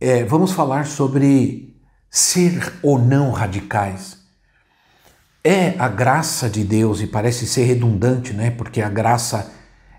é, 0.00 0.24
vamos 0.24 0.52
falar 0.52 0.86
sobre 0.86 1.76
ser 2.10 2.72
ou 2.82 2.98
não 2.98 3.30
radicais. 3.30 4.18
É 5.42 5.74
a 5.78 5.88
graça 5.88 6.48
de 6.48 6.62
Deus, 6.64 7.00
e 7.00 7.06
parece 7.06 7.46
ser 7.46 7.64
redundante, 7.64 8.32
né? 8.32 8.50
Porque 8.50 8.80
a 8.80 8.88
graça 8.88 9.50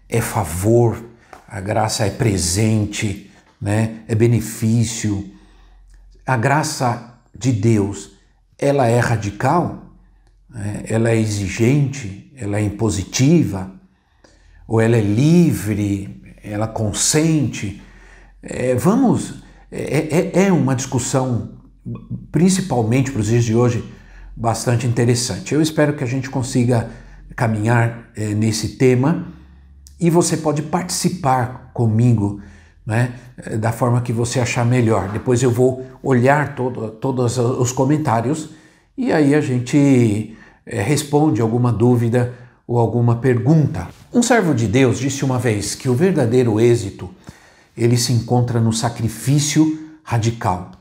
é 0.08 0.22
favor, 0.22 1.04
a 1.48 1.60
graça 1.60 2.06
é 2.06 2.10
presente, 2.10 3.32
né? 3.62 4.04
É 4.08 4.16
benefício. 4.16 5.32
A 6.26 6.38
graça 6.38 7.20
de 7.38 7.52
Deus, 7.52 8.12
ela 8.58 8.88
é 8.88 9.00
radical, 9.00 9.94
né? 10.50 10.84
ela 10.88 11.10
é 11.10 11.18
exigente, 11.18 12.32
ela 12.38 12.58
é 12.58 12.62
impositiva, 12.62 13.72
ou 14.68 14.80
ela 14.80 14.96
é 14.96 15.02
livre, 15.02 16.22
ela 16.44 16.68
consente. 16.68 17.82
É, 18.42 18.76
vamos 18.76 19.42
é, 19.72 20.32
é, 20.42 20.48
é 20.48 20.52
uma 20.52 20.76
discussão, 20.76 21.50
principalmente 22.32 23.12
para 23.12 23.22
os 23.22 23.28
dias 23.28 23.44
de 23.44 23.56
hoje, 23.56 23.84
bastante 24.36 24.88
interessante. 24.88 25.54
Eu 25.54 25.62
espero 25.62 25.94
que 25.94 26.04
a 26.04 26.08
gente 26.08 26.30
consiga 26.30 26.90
caminhar 27.36 28.10
é, 28.16 28.34
nesse 28.34 28.70
tema 28.70 29.28
e 30.00 30.10
você 30.10 30.38
pode 30.38 30.62
participar 30.64 31.72
comigo 31.74 32.42
né, 32.86 33.14
da 33.60 33.72
forma 33.72 34.02
que 34.02 34.12
você 34.12 34.40
achar 34.40 34.66
melhor. 34.66 35.10
Depois 35.10 35.44
eu 35.44 35.52
vou 35.52 35.86
olhar 36.02 36.56
todo, 36.56 36.90
todos 36.92 37.38
os 37.38 37.72
comentários 37.72 38.50
e 38.98 39.12
aí 39.12 39.36
a 39.36 39.42
gente 39.42 40.36
é, 40.66 40.82
responde 40.82 41.42
alguma 41.42 41.72
dúvida 41.72 42.34
ou 42.68 42.80
alguma 42.80 43.18
pergunta. 43.18 43.88
Um 44.14 44.24
servo 44.24 44.54
de 44.54 44.68
Deus 44.68 45.00
disse 45.00 45.24
uma 45.24 45.38
vez 45.38 45.76
que 45.76 45.90
o 45.90 45.94
verdadeiro 45.94 46.60
êxito 46.60 47.10
ele 47.80 47.98
se 47.98 48.12
encontra 48.12 48.60
no 48.60 48.74
sacrifício 48.74 49.98
radical. 50.04 50.72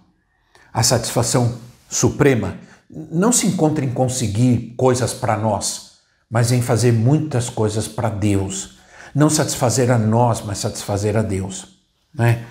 A 0.72 0.82
satisfação 0.82 1.56
suprema 1.88 2.58
não 2.90 3.30
se 3.30 3.46
encontra 3.46 3.84
em 3.84 3.92
conseguir 3.92 4.74
coisas 4.76 5.14
para 5.14 5.36
nós, 5.36 5.98
mas 6.30 6.50
em 6.50 6.60
fazer 6.60 6.92
muitas 6.92 7.48
coisas 7.48 7.86
para 7.86 8.08
Deus. 8.08 8.78
Não 9.14 9.30
satisfazer 9.30 9.90
a 9.90 9.98
nós, 9.98 10.42
mas 10.42 10.58
satisfazer 10.58 11.16
a 11.16 11.22
Deus. 11.22 11.78
Né? 12.12 12.44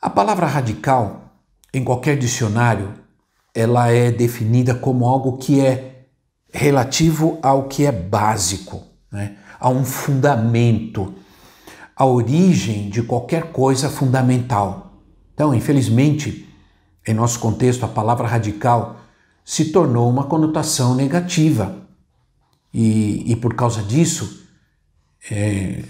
A 0.00 0.08
palavra 0.08 0.46
radical, 0.46 1.32
em 1.74 1.82
qualquer 1.82 2.16
dicionário, 2.16 2.94
ela 3.54 3.90
é 3.90 4.10
definida 4.10 4.74
como 4.74 5.06
algo 5.06 5.36
que 5.36 5.60
é 5.60 6.06
relativo 6.52 7.38
ao 7.42 7.64
que 7.64 7.84
é 7.84 7.92
básico, 7.92 8.84
né? 9.10 9.36
a 9.58 9.68
um 9.68 9.84
fundamento 9.84 11.14
a 11.98 12.06
origem 12.06 12.88
de 12.88 13.02
qualquer 13.02 13.50
coisa 13.50 13.90
fundamental. 13.90 15.02
Então, 15.34 15.52
infelizmente, 15.52 16.48
em 17.04 17.12
nosso 17.12 17.40
contexto, 17.40 17.84
a 17.84 17.88
palavra 17.88 18.28
radical 18.28 19.00
se 19.44 19.72
tornou 19.72 20.08
uma 20.08 20.24
conotação 20.24 20.94
negativa. 20.94 21.74
E, 22.72 23.32
e 23.32 23.34
por 23.34 23.54
causa 23.54 23.82
disso, 23.82 24.46
é, 25.28 25.82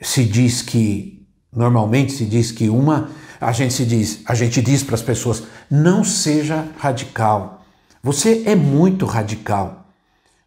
se 0.00 0.24
diz 0.24 0.62
que, 0.62 1.26
normalmente 1.52 2.12
se 2.12 2.24
diz 2.24 2.50
que 2.50 2.70
uma, 2.70 3.10
a 3.38 3.52
gente 3.52 3.74
se 3.74 3.84
diz, 3.84 4.22
a 4.24 4.34
gente 4.34 4.62
diz 4.62 4.82
para 4.82 4.94
as 4.94 5.02
pessoas, 5.02 5.42
não 5.70 6.02
seja 6.02 6.66
radical. 6.78 7.66
Você 8.02 8.44
é 8.46 8.54
muito 8.54 9.04
radical. 9.04 9.90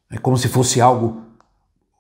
É 0.10 0.18
como 0.18 0.40
se 0.40 0.48
fosse 0.48 0.82
algo 0.82 1.22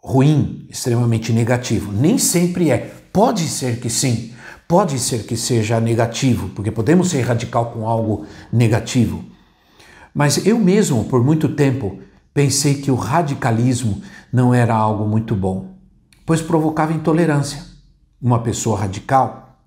ruim, 0.01 0.65
extremamente 0.67 1.31
negativo. 1.31 1.91
Nem 1.91 2.17
sempre 2.17 2.71
é. 2.71 3.02
Pode 3.13 3.47
ser 3.47 3.79
que 3.79 3.91
sim, 3.91 4.33
pode 4.67 4.97
ser 4.97 5.27
que 5.27 5.37
seja 5.37 5.79
negativo, 5.79 6.49
porque 6.49 6.71
podemos 6.71 7.11
ser 7.11 7.21
radical 7.21 7.71
com 7.71 7.87
algo 7.87 8.25
negativo. 8.51 9.23
Mas 10.15 10.45
eu 10.47 10.57
mesmo, 10.57 11.05
por 11.05 11.23
muito 11.23 11.49
tempo, 11.49 11.99
pensei 12.33 12.81
que 12.81 12.89
o 12.89 12.95
radicalismo 12.95 14.01
não 14.31 14.51
era 14.51 14.73
algo 14.73 15.07
muito 15.07 15.35
bom, 15.35 15.75
pois 16.25 16.41
provocava 16.41 16.91
intolerância. 16.91 17.63
Uma 18.19 18.41
pessoa 18.41 18.79
radical 18.79 19.59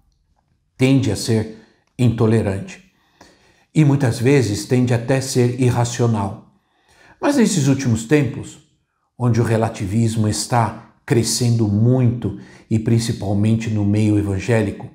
tende 0.77 1.13
a 1.13 1.17
ser 1.17 1.59
intolerante 1.97 2.85
e 3.73 3.85
muitas 3.85 4.19
vezes 4.19 4.67
tende 4.67 4.93
até 4.93 5.19
a 5.19 5.23
ser 5.23 5.61
irracional. 5.61 6.53
Mas 7.21 7.37
nesses 7.37 7.69
últimos 7.69 8.07
tempos, 8.07 8.59
onde 9.17 9.41
o 9.41 9.45
relativismo 9.45 10.27
está 10.27 10.95
crescendo 11.07 11.69
muito 11.69 12.41
e 12.71 12.79
principalmente 12.79 13.71
no 13.71 13.85
meio 13.85 14.19
evangélico, 14.19 14.89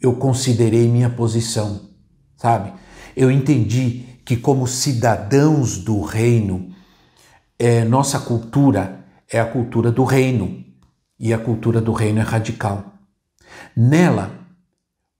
eu 0.00 0.14
considerei 0.14 0.88
minha 0.88 1.10
posição, 1.10 1.90
sabe? 2.36 2.72
Eu 3.16 3.30
entendi 3.30 4.06
que, 4.24 4.36
como 4.36 4.66
cidadãos 4.66 5.78
do 5.78 6.00
reino, 6.00 6.70
é, 7.58 7.84
nossa 7.84 8.18
cultura 8.18 9.04
é 9.30 9.38
a 9.38 9.44
cultura 9.44 9.92
do 9.92 10.04
reino 10.04 10.64
e 11.18 11.34
a 11.34 11.38
cultura 11.38 11.80
do 11.80 11.92
reino 11.92 12.20
é 12.20 12.22
radical. 12.22 12.94
Nela, 13.76 14.40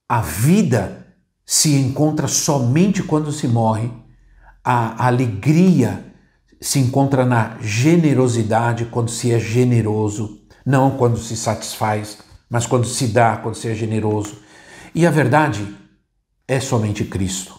a 0.09 0.21
vida 0.21 1.07
se 1.45 1.75
encontra 1.75 2.27
somente 2.27 3.03
quando 3.03 3.31
se 3.33 3.47
morre, 3.47 3.91
a 4.65 5.07
alegria 5.07 6.15
se 6.61 6.79
encontra 6.79 7.25
na 7.25 7.59
generosidade 7.61 8.85
quando 8.87 9.11
se 9.11 9.33
é 9.33 9.39
generoso, 9.39 10.40
não 10.65 10.97
quando 10.97 11.19
se 11.19 11.37
satisfaz, 11.37 12.19
mas 12.49 12.67
quando 12.67 12.87
se 12.87 13.09
dá, 13.09 13.37
quando 13.37 13.55
se 13.55 13.69
é 13.69 13.75
generoso. 13.75 14.39
E 14.95 15.07
a 15.07 15.11
verdade 15.11 15.77
é 16.47 16.59
somente 16.61 17.05
Cristo. 17.05 17.59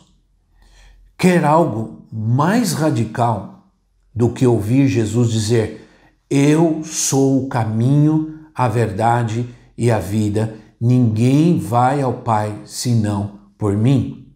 Quer 1.18 1.46
algo 1.46 2.06
mais 2.12 2.74
radical 2.74 3.68
do 4.14 4.32
que 4.32 4.46
ouvir 4.46 4.88
Jesus 4.88 5.32
dizer: 5.32 5.88
Eu 6.30 6.84
sou 6.84 7.46
o 7.46 7.50
caminho, 7.50 8.48
a 8.54 8.68
verdade 8.68 9.48
e 9.78 9.90
a 9.90 10.00
vida, 10.00 10.56
ninguém 10.80 11.60
vai 11.60 12.02
ao 12.02 12.16
Pai 12.22 12.62
senão 12.66 13.40
por 13.58 13.78
mim? 13.78 14.34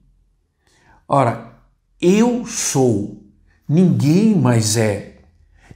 Ora, 1.07 1.59
eu 1.99 2.45
sou 2.45 3.25
Ninguém 3.67 4.35
mais 4.35 4.77
é. 4.77 5.17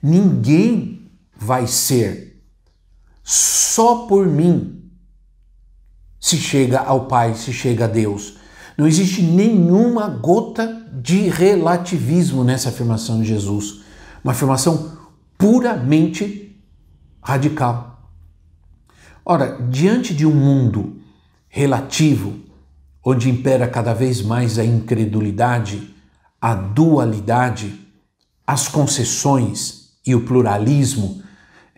Ninguém 0.01 1.09
vai 1.35 1.65
ser. 1.65 2.28
Só 3.31 4.07
por 4.07 4.25
mim 4.25 4.89
se 6.19 6.35
chega 6.35 6.79
ao 6.79 7.05
Pai, 7.05 7.35
se 7.35 7.53
chega 7.53 7.85
a 7.85 7.87
Deus. 7.87 8.37
Não 8.75 8.87
existe 8.87 9.21
nenhuma 9.21 10.09
gota 10.09 10.65
de 10.91 11.29
relativismo 11.29 12.43
nessa 12.43 12.69
afirmação 12.69 13.21
de 13.21 13.27
Jesus. 13.27 13.81
Uma 14.23 14.33
afirmação 14.33 14.97
puramente 15.37 16.59
radical. 17.21 18.09
Ora, 19.23 19.61
diante 19.69 20.11
de 20.11 20.25
um 20.25 20.33
mundo 20.33 20.99
relativo, 21.47 22.33
onde 23.05 23.29
impera 23.29 23.67
cada 23.67 23.93
vez 23.93 24.23
mais 24.23 24.57
a 24.57 24.65
incredulidade, 24.65 25.93
a 26.41 26.55
dualidade, 26.55 27.79
as 28.47 28.67
concessões 28.67 29.91
e 30.03 30.15
o 30.15 30.25
pluralismo, 30.25 31.28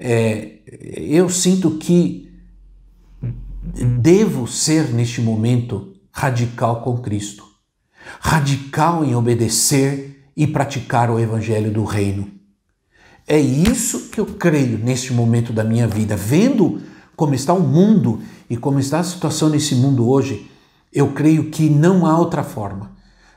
é, 0.02 0.60
eu 0.66 1.30
sinto 1.30 1.78
que 1.78 2.32
devo 4.00 4.48
ser 4.48 4.92
neste 4.92 5.22
momento 5.22 5.94
radical 6.12 6.82
com 6.82 6.98
Cristo, 6.98 7.46
radical 8.20 9.06
em 9.06 9.16
obedecer 9.16 10.24
e 10.36 10.48
praticar 10.48 11.12
o 11.12 11.20
evangelho 11.20 11.72
do 11.72 11.84
reino. 11.84 12.32
É 13.28 13.40
isso 13.40 14.10
que 14.10 14.20
eu 14.20 14.26
creio 14.26 14.80
neste 14.80 15.14
momento 15.14 15.54
da 15.54 15.64
minha 15.64 15.88
vida, 15.88 16.16
vendo 16.16 16.82
como 17.16 17.36
está 17.36 17.54
o 17.54 17.62
mundo 17.62 18.22
e 18.50 18.58
como 18.58 18.80
está 18.80 19.00
a 19.00 19.04
situação 19.04 19.50
nesse 19.50 19.76
mundo 19.76 20.10
hoje, 20.10 20.50
eu 20.92 21.14
creio 21.14 21.52
que 21.52 21.70
não 21.70 22.08
há 22.08 22.18
outra 22.18 22.44
forma 22.44 22.92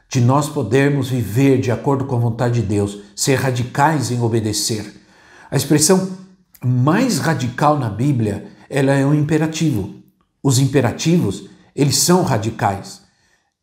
de 0.09 0.21
nós 0.21 0.49
podermos 0.49 1.11
viver 1.11 1.61
de 1.61 1.71
acordo 1.71 2.05
com 2.07 2.17
a 2.17 2.21
vontade 2.21 2.63
de 2.63 2.67
Deus, 2.67 3.01
ser 3.15 3.35
radicais 3.35 4.11
em 4.11 4.23
obedecer. 4.23 5.03
A 5.51 5.57
expressão 5.57 6.24
mais 6.65 7.19
radical 7.19 7.79
na 7.79 7.91
Bíblia, 7.91 8.51
ela 8.69 8.93
é 8.93 9.05
um 9.05 9.15
imperativo. 9.15 9.95
Os 10.43 10.59
imperativos, 10.59 11.49
eles 11.75 11.97
são 11.97 12.23
radicais. 12.23 13.03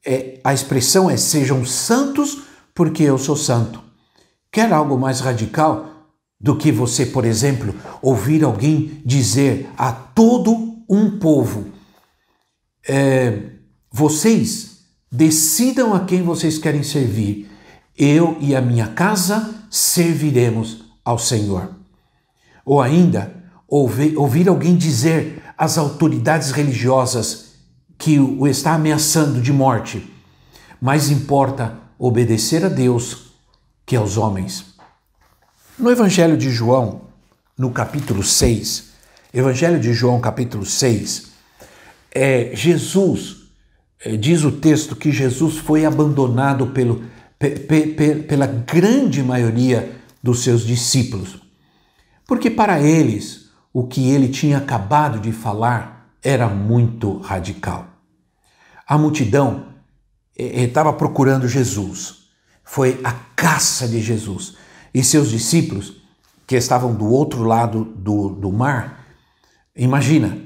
é, 0.06 0.40
a 0.44 0.54
expressão 0.54 1.10
é 1.10 1.18
sejam 1.18 1.64
santos 1.66 2.44
porque 2.74 3.04
eu 3.04 3.18
sou 3.18 3.36
santo. 3.36 3.82
Quer 4.52 4.72
algo 4.74 4.98
mais 4.98 5.20
radical 5.20 5.86
do 6.40 6.58
que 6.58 6.72
você, 6.72 7.06
por 7.06 7.24
exemplo, 7.24 7.74
ouvir 8.02 8.44
alguém 8.44 9.02
dizer 9.06 9.70
a 9.78 9.92
todo 9.92 10.84
um 10.90 11.20
povo: 11.20 11.68
é, 12.88 13.52
vocês 13.92 14.82
decidam 15.12 15.94
a 15.94 16.02
quem 16.02 16.24
vocês 16.24 16.58
querem 16.58 16.84
servir, 16.84 17.50
eu 17.98 18.38
e 18.40 18.56
a 18.56 18.62
minha 18.62 18.88
casa 18.88 19.54
serviremos 19.70 20.86
ao 21.06 21.20
Senhor. 21.20 21.81
Ou 22.66 22.82
ainda, 22.82 23.34
ouvir, 23.68 24.18
ouvir 24.18 24.48
alguém 24.48 24.76
dizer 24.76 25.42
às 25.58 25.78
autoridades 25.78 26.52
religiosas 26.52 27.52
que 27.98 28.20
o 28.20 28.48
está 28.48 28.74
ameaçando 28.74 29.42
de 29.42 29.54
morte: 29.54 30.12
mais 30.80 31.10
importa 31.10 31.78
obedecer 31.98 32.66
a 32.66 32.70
Deus 32.70 33.32
que 33.86 33.96
aos 33.96 34.18
homens. 34.18 34.66
No 35.78 35.90
Evangelho 35.90 36.38
de 36.38 36.50
João, 36.50 37.02
no 37.58 37.72
capítulo 37.72 38.24
6, 38.24 38.92
Evangelho 39.34 39.80
de 39.80 39.94
João, 39.94 40.20
capítulo 40.20 40.66
6, 40.66 41.32
é, 42.14 42.52
Jesus, 42.54 43.38
é, 44.04 44.18
diz 44.18 44.44
o 44.44 44.52
texto 44.52 44.96
que 44.96 45.12
Jesus 45.12 45.58
foi 45.58 45.86
abandonado 45.86 46.68
pelo, 46.68 47.04
pe, 47.40 47.52
pe, 47.52 48.16
pela 48.24 48.46
grande 48.46 49.24
maioria 49.24 49.92
dos 50.22 50.44
seus 50.44 50.66
discípulos. 50.66 51.40
Porque 52.32 52.50
para 52.50 52.80
eles, 52.80 53.50
o 53.74 53.86
que 53.86 54.10
ele 54.10 54.30
tinha 54.30 54.60
acabado 54.60 55.20
de 55.20 55.34
falar 55.34 56.16
era 56.24 56.48
muito 56.48 57.18
radical. 57.18 57.86
A 58.88 58.98
multidão 58.98 59.66
estava 60.38 60.94
procurando 60.94 61.46
Jesus. 61.46 62.20
Foi 62.64 63.02
a 63.04 63.12
caça 63.36 63.86
de 63.86 64.00
Jesus. 64.00 64.56
E 64.94 65.04
seus 65.04 65.30
discípulos, 65.30 65.98
que 66.48 66.56
estavam 66.56 66.96
do 66.96 67.06
outro 67.06 67.44
lado 67.44 67.84
do, 67.84 68.30
do 68.30 68.50
mar, 68.50 69.08
imagina, 69.76 70.38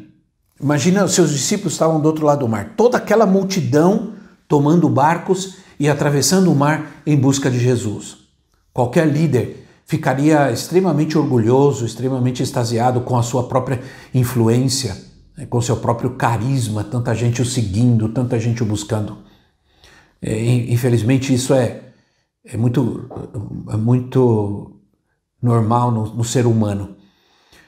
imagina, 0.59 1.07
seus 1.07 1.29
discípulos 1.29 1.73
estavam 1.73 2.01
do 2.01 2.07
outro 2.07 2.25
lado 2.25 2.39
do 2.39 2.47
mar. 2.47 2.73
Toda 2.75 2.97
aquela 2.97 3.27
multidão 3.27 4.13
tomando 4.47 4.89
barcos 4.89 5.57
e 5.79 5.87
atravessando 5.87 6.51
o 6.51 6.55
mar 6.55 7.03
em 7.05 7.15
busca 7.15 7.47
de 7.51 7.59
Jesus. 7.59 8.17
Qualquer 8.73 9.07
líder 9.07 9.64
ficaria 9.85 10.51
extremamente 10.51 11.17
orgulhoso, 11.17 11.85
extremamente 11.85 12.41
extasiado 12.41 13.01
com 13.01 13.15
a 13.15 13.23
sua 13.23 13.47
própria 13.47 13.81
influência, 14.13 14.97
né, 15.37 15.45
com 15.45 15.61
seu 15.61 15.77
próprio 15.77 16.11
carisma, 16.11 16.83
tanta 16.83 17.13
gente 17.13 17.41
o 17.41 17.45
seguindo, 17.45 18.09
tanta 18.09 18.39
gente 18.39 18.63
o 18.63 18.65
buscando. 18.65 19.19
É, 20.21 20.43
infelizmente, 20.71 21.33
isso 21.33 21.53
é, 21.53 21.83
é, 22.43 22.57
muito, 22.57 23.07
é 23.69 23.77
muito 23.77 24.81
normal 25.41 25.91
no, 25.91 26.15
no 26.15 26.23
ser 26.23 26.47
humano. 26.47 26.95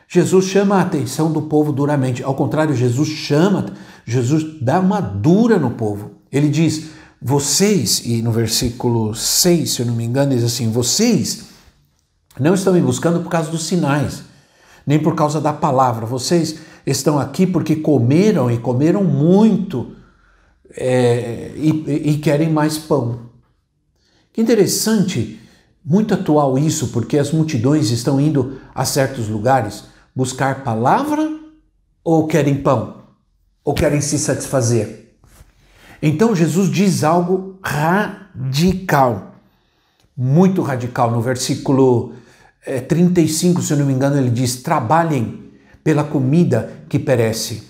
Jesus 0.09 0.45
chama 0.45 0.77
a 0.77 0.81
atenção 0.81 1.31
do 1.31 1.43
povo 1.43 1.71
duramente. 1.71 2.23
Ao 2.23 2.33
contrário, 2.33 2.73
Jesus 2.73 3.09
chama, 3.09 3.73
Jesus 4.05 4.59
dá 4.61 4.79
uma 4.79 5.01
dura 5.01 5.59
no 5.59 5.71
povo. 5.71 6.11
Ele 6.31 6.49
diz: 6.49 6.91
vocês, 7.21 8.01
e 8.05 8.21
no 8.21 8.31
versículo 8.31 9.13
6, 9.13 9.69
se 9.69 9.81
eu 9.81 9.85
não 9.85 9.93
me 9.93 10.05
engano, 10.05 10.33
diz 10.33 10.45
assim: 10.45 10.71
vocês 10.71 11.56
não 12.39 12.53
estão 12.53 12.73
me 12.73 12.81
buscando 12.81 13.21
por 13.21 13.29
causa 13.29 13.49
dos 13.49 13.65
sinais, 13.65 14.23
nem 14.85 14.99
por 14.99 15.15
causa 15.15 15.41
da 15.41 15.53
palavra. 15.53 16.05
Vocês 16.05 16.59
estão 16.85 17.19
aqui 17.19 17.45
porque 17.45 17.75
comeram 17.75 18.49
e 18.49 18.57
comeram 18.57 19.03
muito 19.03 19.95
é, 20.75 21.51
e, 21.55 22.11
e 22.11 22.17
querem 22.17 22.49
mais 22.49 22.77
pão. 22.77 23.27
Que 24.31 24.41
interessante, 24.41 25.39
muito 25.83 26.13
atual 26.13 26.57
isso, 26.57 26.89
porque 26.89 27.17
as 27.17 27.31
multidões 27.31 27.89
estão 27.89 28.21
indo 28.21 28.59
a 28.75 28.85
certos 28.85 29.27
lugares 29.27 29.85
buscar 30.15 30.63
palavra 30.63 31.29
ou 32.03 32.27
querem 32.27 32.55
pão? 32.55 33.03
Ou 33.63 33.73
querem 33.73 33.99
se 33.99 34.17
satisfazer? 34.17 35.17
Então 36.01 36.35
Jesus 36.35 36.69
diz 36.69 37.03
algo 37.03 37.59
radical, 37.61 39.35
muito 40.15 40.61
radical. 40.61 41.11
No 41.11 41.21
versículo 41.21 42.13
é, 42.67 42.81
35, 42.81 43.61
se 43.61 43.71
eu 43.71 43.77
não 43.77 43.85
me 43.85 43.93
engano, 43.93 44.17
ele 44.17 44.29
diz: 44.29 44.57
trabalhem 44.57 45.45
pela 45.83 46.03
comida 46.03 46.69
que 46.89 46.99
perece. 46.99 47.63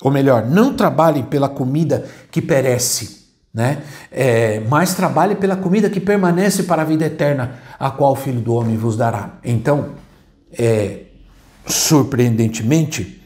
Ou 0.00 0.10
melhor, 0.10 0.46
não 0.46 0.74
trabalhem 0.74 1.24
pela 1.24 1.48
comida 1.48 2.06
que 2.30 2.40
perece, 2.40 3.26
né? 3.52 3.82
É, 4.10 4.60
mas 4.68 4.94
trabalhem 4.94 5.36
pela 5.36 5.56
comida 5.56 5.90
que 5.90 6.00
permanece 6.00 6.62
para 6.62 6.82
a 6.82 6.84
vida 6.84 7.04
eterna, 7.04 7.58
a 7.78 7.90
qual 7.90 8.12
o 8.12 8.16
Filho 8.16 8.40
do 8.40 8.54
Homem 8.54 8.76
vos 8.76 8.96
dará. 8.96 9.38
Então, 9.44 9.90
é, 10.56 11.06
surpreendentemente, 11.66 13.22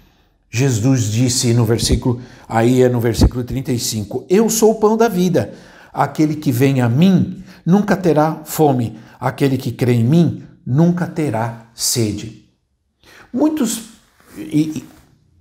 Jesus 0.50 1.04
disse 1.12 1.52
no 1.52 1.66
versículo, 1.66 2.20
aí 2.48 2.82
é 2.82 2.88
no 2.88 3.00
versículo 3.00 3.44
35, 3.44 4.24
Eu 4.30 4.48
sou 4.48 4.72
o 4.72 4.74
pão 4.76 4.96
da 4.96 5.08
vida. 5.08 5.52
Aquele 5.92 6.36
que 6.36 6.52
vem 6.52 6.80
a 6.80 6.88
mim 6.88 7.42
nunca 7.64 7.96
terá 7.96 8.40
fome. 8.44 8.98
Aquele 9.18 9.56
que 9.56 9.72
crê 9.72 9.94
em 9.94 10.04
mim 10.04 10.45
nunca 10.66 11.06
terá 11.06 11.68
sede. 11.74 12.44
Muitos, 13.32 13.90
e, 14.36 14.84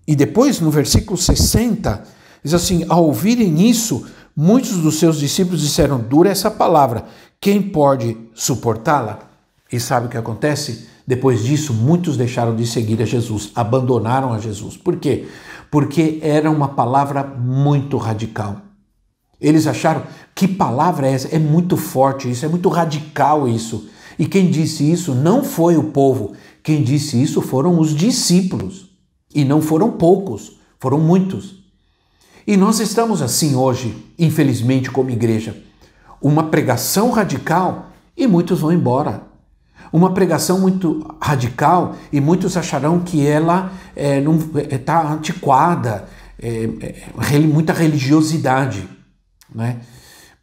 e 0.07 0.16
depois 0.16 0.60
no 0.60 0.69
versículo 0.69 1.18
60, 1.18 2.04
diz 2.44 2.54
assim: 2.54 2.86
Ao 2.88 3.04
ouvirem 3.06 3.68
isso, 3.68 4.06
muitos 4.36 4.77
dos 4.77 5.00
seus 5.00 5.18
discípulos 5.18 5.62
disseram: 5.62 6.00
Dura 6.00 6.30
essa 6.30 6.51
palavra, 6.51 7.06
quem 7.42 7.62
pode 7.62 8.16
suportá-la? 8.33 9.19
E 9.72 9.80
sabe 9.80 10.06
o 10.06 10.10
que 10.10 10.18
acontece? 10.18 10.88
Depois 11.07 11.44
disso, 11.44 11.74
muitos 11.74 12.18
deixaram 12.18 12.56
de 12.56 12.66
seguir 12.66 13.01
a 13.01 13.06
Jesus, 13.06 13.51
abandonaram 13.56 14.33
a 14.33 14.39
Jesus. 14.39 14.78
Por 14.78 14.98
quê? 14.98 15.28
Porque 15.69 16.19
era 16.21 16.50
uma 16.50 16.69
palavra 16.69 17.24
muito 17.24 17.98
radical. 17.98 18.62
Eles 19.39 19.68
acharam 19.68 20.04
que 20.33 20.48
palavra 20.48 21.07
é 21.07 21.13
essa? 21.13 21.28
É 21.36 21.39
muito 21.39 21.78
forte 21.78 22.30
isso, 22.30 22.45
é 22.45 22.48
muito 22.48 22.69
radical 22.69 23.48
isso. 23.48 23.88
E 24.17 24.25
quem 24.25 24.50
disse 24.50 24.89
isso 24.89 25.13
não 25.13 25.44
foi 25.44 25.77
o 25.77 25.85
povo, 25.85 26.33
quem 26.63 26.81
disse 26.81 27.21
isso 27.21 27.41
foram 27.41 27.79
os 27.79 27.94
discípulos. 27.94 28.89
E 29.33 29.44
não 29.44 29.62
foram 29.62 29.91
poucos, 29.91 30.57
foram 30.79 31.00
muitos. 31.00 31.65
E 32.47 32.56
nós 32.56 32.79
estamos 32.79 33.21
assim 33.21 33.56
hoje, 33.56 33.95
infelizmente, 34.17 34.89
como 34.89 35.09
igreja. 35.09 35.57
Uma 36.21 36.44
pregação 36.44 37.11
radical 37.11 37.92
e 38.16 38.28
muitos 38.28 38.59
vão 38.59 38.71
embora. 38.71 39.23
Uma 39.92 40.13
pregação 40.13 40.59
muito 40.59 41.06
radical 41.21 41.95
e 42.11 42.19
muitos 42.21 42.56
acharão 42.56 42.99
que 42.99 43.25
ela 43.25 43.71
está 43.95 45.01
é, 45.01 45.06
é, 45.06 45.13
antiquada, 45.13 46.07
é, 46.40 46.68
muita 47.42 47.73
religiosidade. 47.73 48.87
Né? 49.54 49.80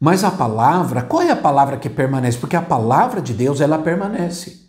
Mas 0.05 0.21
a 0.25 0.31
palavra, 0.31 1.01
qual 1.01 1.21
é 1.21 1.31
a 1.31 1.35
palavra 1.35 1.77
que 1.77 1.89
permanece? 1.89 2.37
Porque 2.37 2.57
a 2.57 2.61
palavra 2.61 3.21
de 3.21 3.33
Deus, 3.33 3.61
ela 3.61 3.77
permanece. 3.79 4.67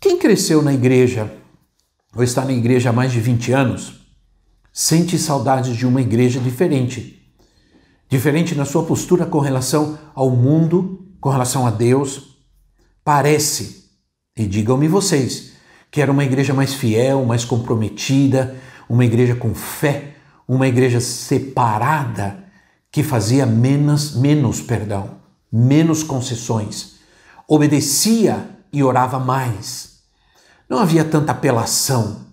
Quem 0.00 0.16
cresceu 0.16 0.62
na 0.62 0.72
igreja, 0.72 1.28
ou 2.14 2.22
está 2.22 2.44
na 2.44 2.52
igreja 2.52 2.90
há 2.90 2.92
mais 2.92 3.10
de 3.10 3.18
20 3.18 3.50
anos, 3.50 4.06
sente 4.72 5.18
saudades 5.18 5.76
de 5.76 5.84
uma 5.84 6.00
igreja 6.00 6.38
diferente. 6.38 7.28
Diferente 8.08 8.54
na 8.54 8.64
sua 8.64 8.84
postura 8.84 9.26
com 9.26 9.40
relação 9.40 9.98
ao 10.14 10.30
mundo, 10.30 11.04
com 11.20 11.30
relação 11.30 11.66
a 11.66 11.70
Deus. 11.72 12.36
Parece, 13.04 13.90
e 14.36 14.46
digam-me 14.46 14.86
vocês, 14.86 15.54
que 15.90 16.00
era 16.00 16.12
uma 16.12 16.22
igreja 16.22 16.54
mais 16.54 16.72
fiel, 16.72 17.24
mais 17.24 17.44
comprometida, 17.44 18.56
uma 18.88 19.04
igreja 19.04 19.34
com 19.34 19.52
fé, 19.52 20.14
uma 20.46 20.68
igreja 20.68 21.00
separada 21.00 22.41
que 22.92 23.02
fazia 23.02 23.46
menos, 23.46 24.14
menos 24.14 24.60
perdão, 24.60 25.12
menos 25.50 26.02
concessões, 26.02 26.96
obedecia 27.48 28.50
e 28.70 28.84
orava 28.84 29.18
mais. 29.18 30.02
Não 30.68 30.78
havia 30.78 31.02
tanta 31.02 31.32
apelação, 31.32 32.26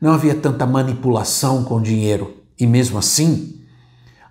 não 0.00 0.12
havia 0.12 0.34
tanta 0.34 0.66
manipulação 0.66 1.62
com 1.62 1.82
dinheiro, 1.82 2.34
e 2.58 2.66
mesmo 2.66 2.98
assim, 2.98 3.60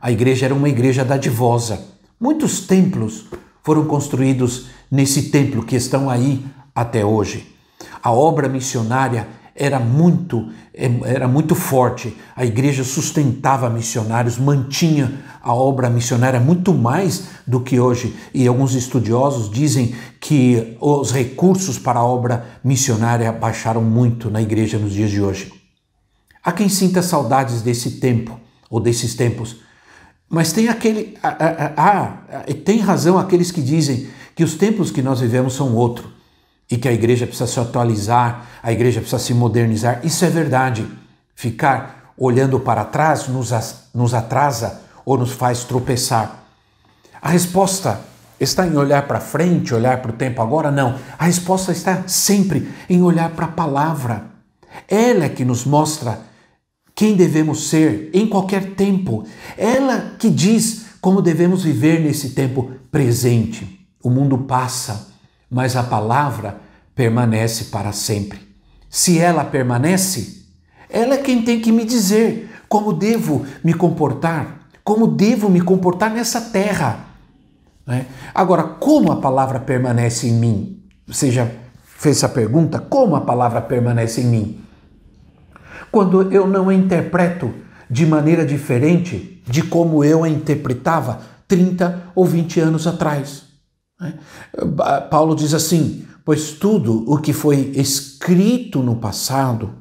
a 0.01 0.11
igreja 0.11 0.47
era 0.47 0.55
uma 0.55 0.69
igreja 0.69 1.05
dadivosa. 1.05 1.79
Muitos 2.19 2.61
templos 2.61 3.25
foram 3.63 3.85
construídos 3.85 4.67
nesse 4.89 5.29
templo 5.29 5.63
que 5.63 5.75
estão 5.75 6.09
aí 6.09 6.43
até 6.73 7.05
hoje. 7.05 7.55
A 8.01 8.11
obra 8.11 8.49
missionária 8.49 9.27
era 9.59 9.77
muito, 9.77 10.47
era 10.73 11.27
muito 11.27 11.53
forte. 11.53 12.15
A 12.33 12.45
igreja 12.45 12.85
sustentava 12.85 13.69
missionários, 13.69 14.37
mantinha 14.37 15.19
a 15.41 15.53
obra 15.53 15.89
missionária 15.89 16.39
muito 16.39 16.73
mais 16.73 17.25
do 17.45 17.59
que 17.59 17.77
hoje. 17.77 18.15
E 18.33 18.47
alguns 18.47 18.73
estudiosos 18.73 19.51
dizem 19.51 19.93
que 20.21 20.77
os 20.79 21.11
recursos 21.11 21.77
para 21.77 21.99
a 21.99 22.05
obra 22.05 22.45
missionária 22.63 23.33
baixaram 23.33 23.83
muito 23.83 24.31
na 24.31 24.41
igreja 24.41 24.79
nos 24.79 24.93
dias 24.93 25.11
de 25.11 25.21
hoje. 25.21 25.51
Há 26.41 26.53
quem 26.53 26.69
sinta 26.69 27.03
saudades 27.03 27.61
desse 27.61 27.99
tempo 27.99 28.39
ou 28.69 28.79
desses 28.79 29.13
tempos. 29.13 29.57
Mas 30.29 30.53
tem 30.53 30.69
aquele. 30.69 31.17
Ah, 31.21 32.19
tem 32.63 32.79
razão 32.79 33.17
aqueles 33.17 33.51
que 33.51 33.61
dizem 33.61 34.07
que 34.33 34.43
os 34.43 34.55
tempos 34.55 34.89
que 34.89 35.01
nós 35.01 35.19
vivemos 35.19 35.53
são 35.53 35.75
outro 35.75 36.18
e 36.69 36.77
que 36.77 36.87
a 36.87 36.93
igreja 36.93 37.25
precisa 37.25 37.47
se 37.47 37.59
atualizar, 37.59 38.45
a 38.61 38.71
igreja 38.71 38.99
precisa 38.99 39.21
se 39.21 39.33
modernizar. 39.33 40.01
Isso 40.03 40.23
é 40.23 40.29
verdade. 40.29 40.87
Ficar 41.33 42.13
olhando 42.17 42.59
para 42.59 42.85
trás 42.85 43.27
nos, 43.27 43.51
nos 43.93 44.13
atrasa 44.13 44.81
ou 45.05 45.17
nos 45.17 45.31
faz 45.31 45.63
tropeçar. 45.63 46.43
A 47.21 47.29
resposta 47.29 48.01
está 48.39 48.67
em 48.67 48.77
olhar 48.77 49.07
para 49.07 49.19
frente, 49.19 49.73
olhar 49.73 50.01
para 50.01 50.11
o 50.11 50.15
tempo 50.15 50.41
agora? 50.41 50.69
Não. 50.69 50.95
A 51.17 51.25
resposta 51.25 51.71
está 51.71 52.03
sempre 52.07 52.69
em 52.89 53.01
olhar 53.01 53.31
para 53.31 53.45
a 53.45 53.51
palavra. 53.51 54.25
Ela 54.87 55.25
é 55.25 55.29
que 55.29 55.43
nos 55.43 55.65
mostra 55.65 56.21
quem 56.93 57.15
devemos 57.15 57.69
ser 57.69 58.09
em 58.13 58.27
qualquer 58.27 58.75
tempo. 58.75 59.25
Ela 59.57 60.15
que 60.19 60.29
diz 60.29 60.85
como 61.01 61.21
devemos 61.21 61.63
viver 61.63 61.99
nesse 61.99 62.31
tempo 62.31 62.71
presente. 62.91 63.87
O 64.03 64.09
mundo 64.09 64.37
passa, 64.37 65.08
mas 65.49 65.75
a 65.75 65.83
palavra 65.83 66.59
permanece 66.95 67.65
para 67.65 67.91
sempre. 67.91 68.39
Se 68.89 69.19
ela 69.19 69.43
permanece, 69.43 70.45
ela 70.89 71.15
é 71.15 71.17
quem 71.17 71.41
tem 71.41 71.59
que 71.59 71.71
me 71.71 71.85
dizer 71.85 72.49
como 72.67 72.93
devo 72.93 73.45
me 73.63 73.73
comportar, 73.73 74.67
como 74.83 75.07
devo 75.07 75.49
me 75.49 75.61
comportar 75.61 76.11
nessa 76.11 76.39
terra. 76.39 77.05
Né? 77.85 78.05
Agora, 78.33 78.63
como 78.63 79.11
a 79.11 79.17
palavra 79.17 79.59
permanece 79.59 80.27
em 80.27 80.33
mim? 80.33 80.83
Você 81.07 81.31
já 81.31 81.47
fez 81.83 82.17
essa 82.17 82.29
pergunta? 82.29 82.79
Como 82.79 83.15
a 83.15 83.21
palavra 83.21 83.61
permanece 83.61 84.21
em 84.21 84.25
mim? 84.25 84.69
quando 85.91 86.31
eu 86.31 86.47
não 86.47 86.69
a 86.69 86.73
interpreto 86.73 87.53
de 87.89 88.05
maneira 88.05 88.45
diferente 88.45 89.41
de 89.47 89.63
como 89.63 90.03
eu 90.03 90.23
a 90.23 90.29
interpretava 90.29 91.21
30 91.47 92.11
ou 92.13 92.25
20 92.25 92.59
anos 92.59 92.85
atrás. 92.85 93.48
Né? 93.99 94.13
Paulo 95.09 95.35
diz 95.35 95.53
assim: 95.53 96.05
pois 96.23 96.51
tudo 96.51 97.03
o 97.11 97.17
que 97.17 97.33
foi 97.33 97.71
escrito 97.75 98.81
no 98.81 98.95
passado, 98.95 99.73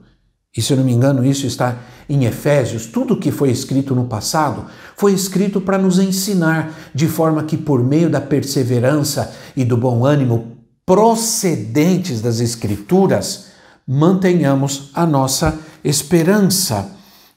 e 0.57 0.63
se 0.63 0.73
eu 0.73 0.77
não 0.77 0.85
me 0.85 0.93
engano, 0.93 1.25
isso 1.25 1.47
está 1.47 1.79
em 2.09 2.25
Efésios, 2.25 2.87
tudo 2.87 3.15
o 3.15 3.17
que 3.19 3.31
foi 3.31 3.51
escrito 3.51 3.95
no 3.95 4.07
passado 4.07 4.65
foi 4.97 5.13
escrito 5.13 5.61
para 5.61 5.79
nos 5.79 5.99
ensinar, 5.99 6.73
de 6.95 7.07
forma 7.07 7.45
que, 7.45 7.57
por 7.57 7.85
meio 7.85 8.09
da 8.09 8.21
perseverança 8.21 9.33
e 9.55 9.65
do 9.65 9.77
bom 9.77 10.05
ânimo 10.05 10.59
procedentes 10.87 12.23
das 12.23 12.41
Escrituras, 12.41 13.49
mantenhamos 13.87 14.91
a 14.95 15.05
nossa 15.05 15.59
esperança. 15.85 16.93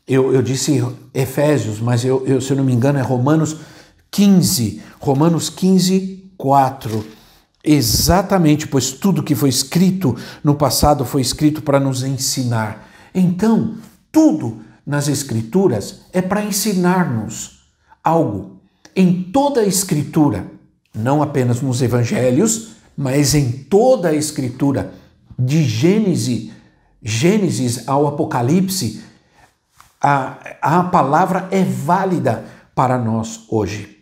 Eu, 0.07 0.33
eu 0.33 0.41
disse 0.41 0.81
Efésios, 1.13 1.81
mas 1.81 2.05
eu, 2.05 2.25
eu, 2.25 2.39
se 2.39 2.51
eu 2.51 2.57
não 2.57 2.63
me 2.63 2.73
engano 2.73 2.97
é 2.97 3.01
Romanos 3.01 3.57
15. 4.09 4.81
Romanos 4.99 5.49
15, 5.49 6.20
4. 6.41 7.05
Exatamente, 7.63 8.67
pois 8.67 8.91
tudo 8.91 9.21
que 9.21 9.35
foi 9.35 9.49
escrito 9.49 10.15
no 10.43 10.55
passado 10.55 11.05
foi 11.05 11.21
escrito 11.21 11.61
para 11.61 11.79
nos 11.79 12.01
ensinar. 12.01 12.89
Então, 13.13 13.75
tudo 14.11 14.61
nas 14.83 15.07
Escrituras 15.07 16.01
é 16.11 16.19
para 16.19 16.43
ensinar-nos 16.43 17.61
algo. 18.03 18.59
Em 18.95 19.21
toda 19.21 19.61
a 19.61 19.65
Escritura, 19.65 20.47
não 20.93 21.21
apenas 21.21 21.61
nos 21.61 21.83
Evangelhos, 21.83 22.71
mas 22.97 23.35
em 23.35 23.51
toda 23.51 24.09
a 24.09 24.15
Escritura, 24.15 24.95
de 25.37 25.63
Gênesis 25.63 26.51
Gênesis 27.03 27.87
ao 27.87 28.07
Apocalipse, 28.07 29.03
a, 29.99 30.37
a 30.61 30.83
palavra 30.83 31.47
é 31.51 31.63
válida 31.63 32.45
para 32.75 32.97
nós 32.97 33.45
hoje. 33.49 34.01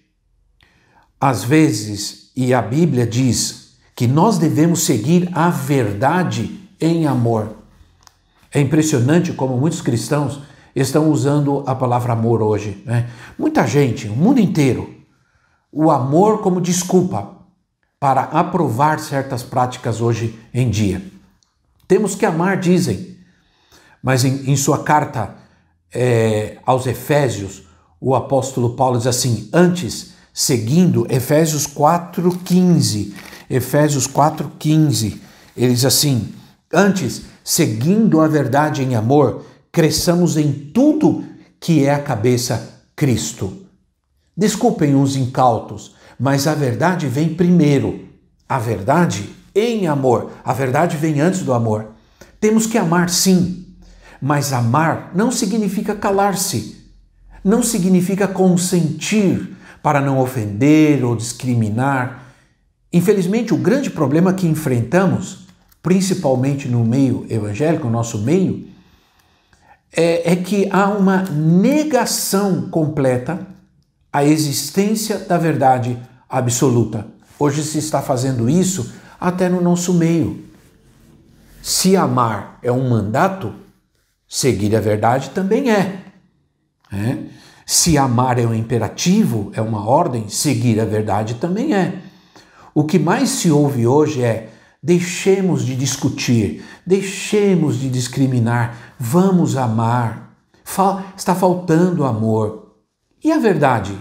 Às 1.19 1.43
vezes, 1.43 2.28
e 2.39 2.53
a 2.53 2.61
Bíblia 2.61 3.05
diz 3.05 3.73
que 3.93 4.07
nós 4.07 4.37
devemos 4.37 4.83
seguir 4.83 5.29
a 5.33 5.49
verdade 5.49 6.57
em 6.79 7.05
amor. 7.05 7.53
É 8.49 8.61
impressionante 8.61 9.33
como 9.33 9.57
muitos 9.57 9.81
cristãos 9.81 10.39
estão 10.73 11.11
usando 11.11 11.65
a 11.67 11.75
palavra 11.75 12.13
amor 12.13 12.41
hoje. 12.41 12.81
Né? 12.85 13.09
Muita 13.37 13.67
gente, 13.67 14.07
o 14.07 14.15
mundo 14.15 14.39
inteiro, 14.39 14.89
o 15.69 15.91
amor 15.91 16.41
como 16.41 16.61
desculpa 16.61 17.29
para 17.99 18.21
aprovar 18.21 19.01
certas 19.01 19.43
práticas 19.43 19.99
hoje 19.99 20.39
em 20.53 20.69
dia. 20.69 21.03
Temos 21.89 22.15
que 22.15 22.25
amar, 22.25 22.55
dizem. 22.55 23.17
Mas 24.01 24.23
em, 24.23 24.49
em 24.49 24.55
sua 24.55 24.81
carta 24.81 25.35
é, 25.93 26.57
aos 26.65 26.87
Efésios, 26.87 27.63
o 27.99 28.15
apóstolo 28.15 28.77
Paulo 28.77 28.97
diz 28.97 29.07
assim: 29.07 29.49
antes, 29.51 30.13
seguindo 30.39 31.05
Efésios 31.09 31.67
4,15. 31.67 33.11
Efésios 33.49 34.07
4,15, 34.07 35.17
ele 35.57 35.73
diz 35.73 35.83
assim: 35.83 36.33
antes, 36.73 37.23
seguindo 37.43 38.21
a 38.21 38.27
verdade 38.27 38.81
em 38.81 38.95
amor, 38.95 39.43
cresçamos 39.69 40.37
em 40.37 40.53
tudo 40.53 41.25
que 41.59 41.83
é 41.83 41.93
a 41.93 42.01
cabeça 42.01 42.69
Cristo. 42.95 43.65
Desculpem 44.35 44.95
os 44.95 45.17
incautos, 45.17 45.95
mas 46.17 46.47
a 46.47 46.55
verdade 46.55 47.05
vem 47.05 47.33
primeiro. 47.33 48.07
A 48.47 48.59
verdade 48.59 49.29
em 49.53 49.87
amor. 49.87 50.31
A 50.45 50.53
verdade 50.53 50.95
vem 50.95 51.19
antes 51.19 51.41
do 51.41 51.51
amor. 51.51 51.87
Temos 52.39 52.65
que 52.65 52.77
amar 52.77 53.09
sim, 53.09 53.75
mas 54.21 54.53
amar 54.53 55.11
não 55.13 55.33
significa 55.33 55.93
calar-se, 55.93 56.77
não 57.43 57.61
significa 57.61 58.25
consentir 58.25 59.58
para 59.81 60.01
não 60.01 60.19
ofender 60.19 61.03
ou 61.03 61.15
discriminar. 61.15 62.23
Infelizmente, 62.91 63.53
o 63.53 63.57
grande 63.57 63.89
problema 63.89 64.33
que 64.33 64.47
enfrentamos, 64.47 65.47
principalmente 65.81 66.67
no 66.67 66.83
meio 66.83 67.25
evangélico, 67.29 67.85
no 67.85 67.93
nosso 67.93 68.19
meio, 68.19 68.67
é, 69.91 70.33
é 70.33 70.35
que 70.35 70.67
há 70.71 70.89
uma 70.89 71.23
negação 71.23 72.69
completa 72.69 73.47
à 74.11 74.23
existência 74.23 75.19
da 75.19 75.37
verdade 75.37 75.97
absoluta. 76.27 77.07
Hoje 77.37 77.63
se 77.63 77.77
está 77.77 78.01
fazendo 78.01 78.49
isso 78.49 78.93
até 79.19 79.49
no 79.49 79.61
nosso 79.61 79.93
meio. 79.93 80.45
Se 81.61 81.95
amar 81.95 82.59
é 82.61 82.71
um 82.71 82.89
mandato, 82.89 83.53
seguir 84.27 84.75
a 84.75 84.79
verdade 84.79 85.31
também 85.31 85.71
é. 85.71 86.03
é. 86.91 87.17
Se 87.71 87.99
amar 87.99 88.39
é 88.39 88.47
um 88.47 88.55
imperativo, 88.55 89.51
é 89.53 89.61
uma 89.61 89.87
ordem, 89.87 90.27
seguir 90.27 90.79
a 90.79 90.85
verdade 90.85 91.35
também 91.35 91.75
é. 91.75 92.01
O 92.73 92.83
que 92.83 92.97
mais 92.97 93.29
se 93.29 93.51
ouve 93.51 93.85
hoje 93.85 94.23
é: 94.23 94.49
deixemos 94.81 95.63
de 95.63 95.75
discutir, 95.75 96.65
deixemos 96.83 97.77
de 97.77 97.87
discriminar, 97.87 98.95
vamos 98.97 99.55
amar. 99.55 100.35
Está 101.15 101.35
faltando 101.35 102.05
amor. 102.05 102.73
E 103.23 103.31
a 103.31 103.37
verdade? 103.37 103.95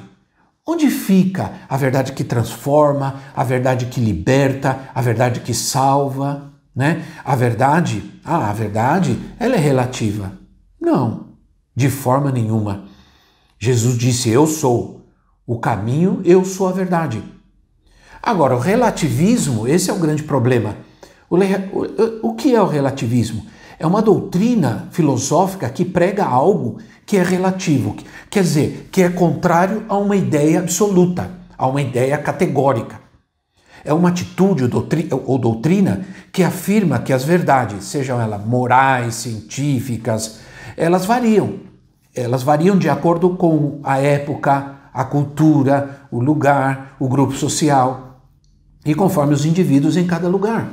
Onde 0.66 0.88
fica 0.88 1.52
a 1.68 1.76
verdade 1.76 2.12
que 2.12 2.24
transforma, 2.24 3.20
a 3.36 3.44
verdade 3.44 3.84
que 3.84 4.00
liberta, 4.00 4.88
a 4.94 5.02
verdade 5.02 5.40
que 5.40 5.52
salva, 5.52 6.54
né? 6.74 7.04
A 7.22 7.36
verdade, 7.36 8.18
ah, 8.24 8.48
a 8.48 8.52
verdade, 8.54 9.20
ela 9.38 9.56
é 9.56 9.60
relativa. 9.60 10.32
Não, 10.80 11.34
de 11.76 11.90
forma 11.90 12.32
nenhuma. 12.32 12.87
Jesus 13.58 13.98
disse: 13.98 14.28
Eu 14.30 14.46
sou 14.46 15.06
o 15.46 15.58
caminho, 15.58 16.20
eu 16.24 16.44
sou 16.44 16.68
a 16.68 16.72
verdade. 16.72 17.22
Agora, 18.22 18.54
o 18.54 18.58
relativismo, 18.58 19.66
esse 19.66 19.90
é 19.90 19.92
o 19.92 19.98
grande 19.98 20.22
problema. 20.22 20.76
O, 21.30 21.36
o, 21.36 22.30
o 22.30 22.34
que 22.34 22.54
é 22.54 22.60
o 22.60 22.66
relativismo? 22.66 23.46
É 23.78 23.86
uma 23.86 24.02
doutrina 24.02 24.88
filosófica 24.90 25.68
que 25.70 25.84
prega 25.84 26.24
algo 26.24 26.78
que 27.06 27.16
é 27.16 27.22
relativo, 27.22 27.96
quer 28.28 28.42
dizer, 28.42 28.88
que 28.92 29.02
é 29.02 29.08
contrário 29.08 29.84
a 29.88 29.96
uma 29.96 30.16
ideia 30.16 30.58
absoluta, 30.58 31.30
a 31.56 31.66
uma 31.66 31.80
ideia 31.80 32.18
categórica. 32.18 33.00
É 33.84 33.94
uma 33.94 34.10
atitude 34.10 34.64
ou 35.24 35.38
doutrina 35.38 36.04
que 36.32 36.42
afirma 36.42 36.98
que 36.98 37.12
as 37.12 37.24
verdades, 37.24 37.84
sejam 37.84 38.20
elas 38.20 38.44
morais, 38.44 39.14
científicas, 39.14 40.40
elas 40.76 41.06
variam. 41.06 41.67
Elas 42.18 42.42
variam 42.42 42.76
de 42.76 42.88
acordo 42.88 43.30
com 43.30 43.80
a 43.82 43.98
época, 43.98 44.76
a 44.92 45.04
cultura, 45.04 46.02
o 46.10 46.20
lugar, 46.20 46.96
o 46.98 47.08
grupo 47.08 47.34
social 47.34 48.20
e 48.84 48.94
conforme 48.94 49.34
os 49.34 49.44
indivíduos 49.44 49.96
em 49.96 50.06
cada 50.06 50.28
lugar. 50.28 50.70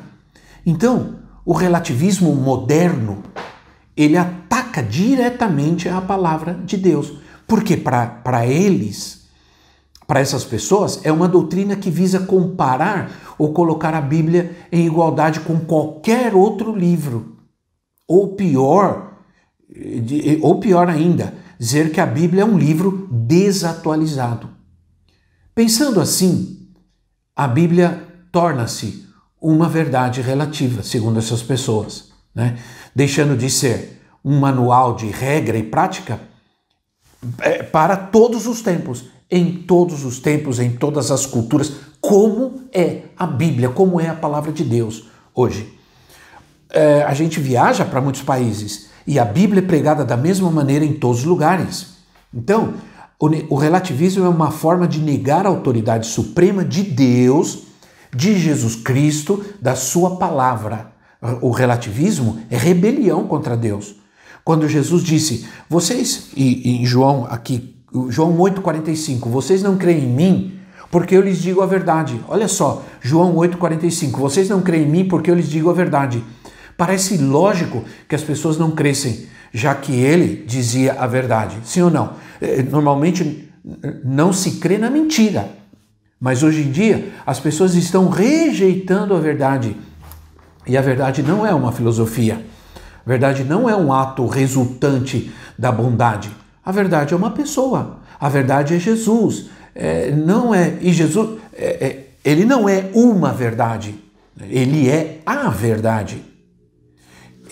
Então, 0.65 1.15
o 1.45 1.53
relativismo 1.53 2.33
moderno, 2.33 3.21
ele 3.95 4.17
ataca 4.17 4.81
diretamente 4.81 5.87
a 5.87 6.01
palavra 6.01 6.53
de 6.65 6.77
Deus. 6.77 7.13
Porque 7.47 7.77
para 7.77 8.45
eles, 8.47 9.27
para 10.07 10.19
essas 10.19 10.43
pessoas, 10.43 11.01
é 11.03 11.11
uma 11.11 11.27
doutrina 11.27 11.75
que 11.75 11.91
visa 11.91 12.19
comparar 12.21 13.11
ou 13.37 13.53
colocar 13.53 13.93
a 13.93 14.01
Bíblia 14.01 14.55
em 14.71 14.85
igualdade 14.85 15.41
com 15.41 15.59
qualquer 15.59 16.33
outro 16.33 16.75
livro. 16.75 17.35
Ou 18.07 18.29
pior, 18.29 19.04
ou 20.41 20.59
pior 20.59 20.89
ainda, 20.89 21.33
dizer 21.59 21.91
que 21.91 21.99
a 21.99 22.05
Bíblia 22.05 22.43
é 22.43 22.45
um 22.45 22.57
livro 22.57 23.07
desatualizado. 23.11 24.49
Pensando 25.53 26.01
assim, 26.01 26.67
a 27.35 27.47
Bíblia 27.47 28.03
torna-se 28.31 29.05
uma 29.41 29.69
verdade 29.69 30.21
relativa, 30.21 30.83
segundo 30.83 31.19
essas 31.19 31.41
pessoas, 31.41 32.09
né? 32.33 32.57
deixando 32.93 33.37
de 33.37 33.49
ser 33.49 34.01
um 34.23 34.39
manual 34.39 34.95
de 34.95 35.07
regra 35.07 35.57
e 35.57 35.63
prática 35.63 36.19
é, 37.39 37.63
para 37.63 37.95
todos 37.95 38.47
os 38.47 38.61
tempos, 38.61 39.05
em 39.29 39.63
todos 39.63 40.03
os 40.03 40.19
tempos, 40.19 40.59
em 40.59 40.71
todas 40.71 41.11
as 41.11 41.25
culturas, 41.25 41.73
como 42.01 42.67
é 42.71 43.03
a 43.17 43.25
Bíblia, 43.25 43.69
como 43.69 43.99
é 43.99 44.07
a 44.07 44.15
palavra 44.15 44.51
de 44.51 44.63
Deus 44.63 45.05
hoje. 45.33 45.73
É, 46.69 47.03
a 47.03 47.13
gente 47.13 47.39
viaja 47.39 47.85
para 47.85 48.01
muitos 48.01 48.21
países 48.21 48.89
e 49.07 49.19
a 49.19 49.25
Bíblia 49.25 49.61
é 49.61 49.65
pregada 49.65 50.03
da 50.03 50.17
mesma 50.17 50.49
maneira 50.49 50.83
em 50.83 50.93
todos 50.93 51.19
os 51.19 51.25
lugares. 51.25 51.95
Então, 52.33 52.73
o, 53.19 53.55
relativismo 53.55 54.25
é 54.25 54.29
uma 54.29 54.51
forma 54.51 54.87
de 54.87 54.99
negar 54.99 55.45
a 55.45 55.49
autoridade 55.49 56.07
suprema 56.07 56.65
de 56.65 56.83
Deus, 56.83 57.63
de 58.13 58.37
Jesus 58.37 58.75
Cristo, 58.75 59.43
da 59.61 59.75
sua 59.75 60.17
palavra. 60.17 60.91
O 61.41 61.51
relativismo 61.51 62.39
é 62.49 62.57
rebelião 62.57 63.25
contra 63.25 63.55
Deus. 63.55 63.95
Quando 64.43 64.67
Jesus 64.67 65.01
disse, 65.01 65.47
vocês, 65.69 66.29
e, 66.35 66.81
em 66.81 66.85
João 66.85 67.25
aqui, 67.29 67.75
João 68.09 68.37
8,45, 68.37 69.29
vocês 69.29 69.63
não 69.63 69.77
creem 69.77 70.03
em 70.03 70.13
mim 70.13 70.59
porque 70.91 71.15
eu 71.15 71.21
lhes 71.21 71.41
digo 71.41 71.61
a 71.61 71.65
verdade. 71.65 72.19
Olha 72.27 72.47
só, 72.47 72.83
João 73.01 73.35
8,45, 73.35 74.19
vocês 74.19 74.49
não 74.49 74.61
creem 74.61 74.83
em 74.83 74.89
mim 74.89 75.07
porque 75.07 75.31
eu 75.31 75.35
lhes 75.35 75.49
digo 75.49 75.69
a 75.69 75.73
verdade. 75.73 76.23
Parece 76.77 77.17
lógico 77.17 77.83
que 78.07 78.15
as 78.15 78.21
pessoas 78.21 78.57
não 78.57 78.71
crescem, 78.71 79.27
já 79.53 79.73
que 79.73 79.93
ele 79.93 80.43
dizia 80.45 80.93
a 80.93 81.07
verdade. 81.07 81.57
Sim 81.63 81.83
ou 81.83 81.89
não? 81.89 82.13
É, 82.41 82.61
normalmente 82.61 83.49
não 84.03 84.33
se 84.33 84.51
crê 84.53 84.77
na 84.77 84.89
mentira. 84.89 85.49
Mas 86.19 86.43
hoje 86.43 86.61
em 86.61 86.71
dia 86.71 87.13
as 87.25 87.39
pessoas 87.39 87.75
estão 87.75 88.09
rejeitando 88.09 89.15
a 89.15 89.19
verdade. 89.19 89.75
E 90.67 90.77
a 90.77 90.81
verdade 90.81 91.21
não 91.21 91.45
é 91.45 91.53
uma 91.53 91.71
filosofia. 91.71 92.43
A 93.05 93.09
verdade 93.09 93.43
não 93.43 93.69
é 93.69 93.75
um 93.75 93.93
ato 93.93 94.25
resultante 94.25 95.31
da 95.57 95.71
bondade. 95.71 96.31
A 96.65 96.71
verdade 96.71 97.13
é 97.13 97.17
uma 97.17 97.31
pessoa. 97.31 97.99
A 98.19 98.27
verdade 98.27 98.75
é 98.75 98.79
Jesus. 98.79 99.45
É, 99.73 100.11
não 100.11 100.55
é 100.55 100.77
e 100.81 100.91
Jesus 100.91 101.39
é, 101.53 101.65
é, 101.65 102.05
ele 102.23 102.43
não 102.45 102.67
é 102.67 102.89
uma 102.93 103.31
verdade. 103.31 103.95
Ele 104.41 104.89
é 104.89 105.21
a 105.25 105.49
verdade. 105.49 106.34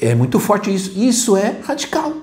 É 0.04 0.14
muito 0.14 0.38
forte 0.38 0.74
isso. 0.74 0.92
Isso 1.00 1.38
é 1.38 1.62
radical. 1.66 2.14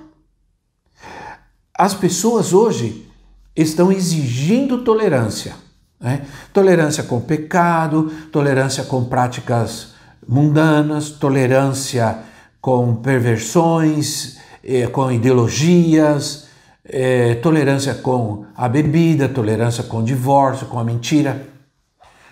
As 1.75 1.95
pessoas 1.95 2.53
hoje 2.53 3.11
estão 3.57 3.91
exigindo 3.91 4.85
tolerância. 4.85 5.55
Né? 5.99 6.27
Tolerância 6.53 7.03
com 7.03 7.19
pecado, 7.23 8.13
tolerância 8.31 8.85
com 8.85 9.07
práticas 9.07 9.95
mundanas, 10.29 11.09
tolerância 11.09 12.19
com 12.61 12.97
perversões, 12.97 14.39
eh, 14.63 14.87
com 14.87 15.11
ideologias, 15.11 16.49
eh, 16.85 17.37
tolerância 17.37 17.95
com 17.95 18.45
a 18.55 18.69
bebida, 18.69 19.27
tolerância 19.27 19.83
com 19.85 20.01
o 20.01 20.05
divórcio, 20.05 20.67
com 20.67 20.79
a 20.79 20.85
mentira. 20.85 21.49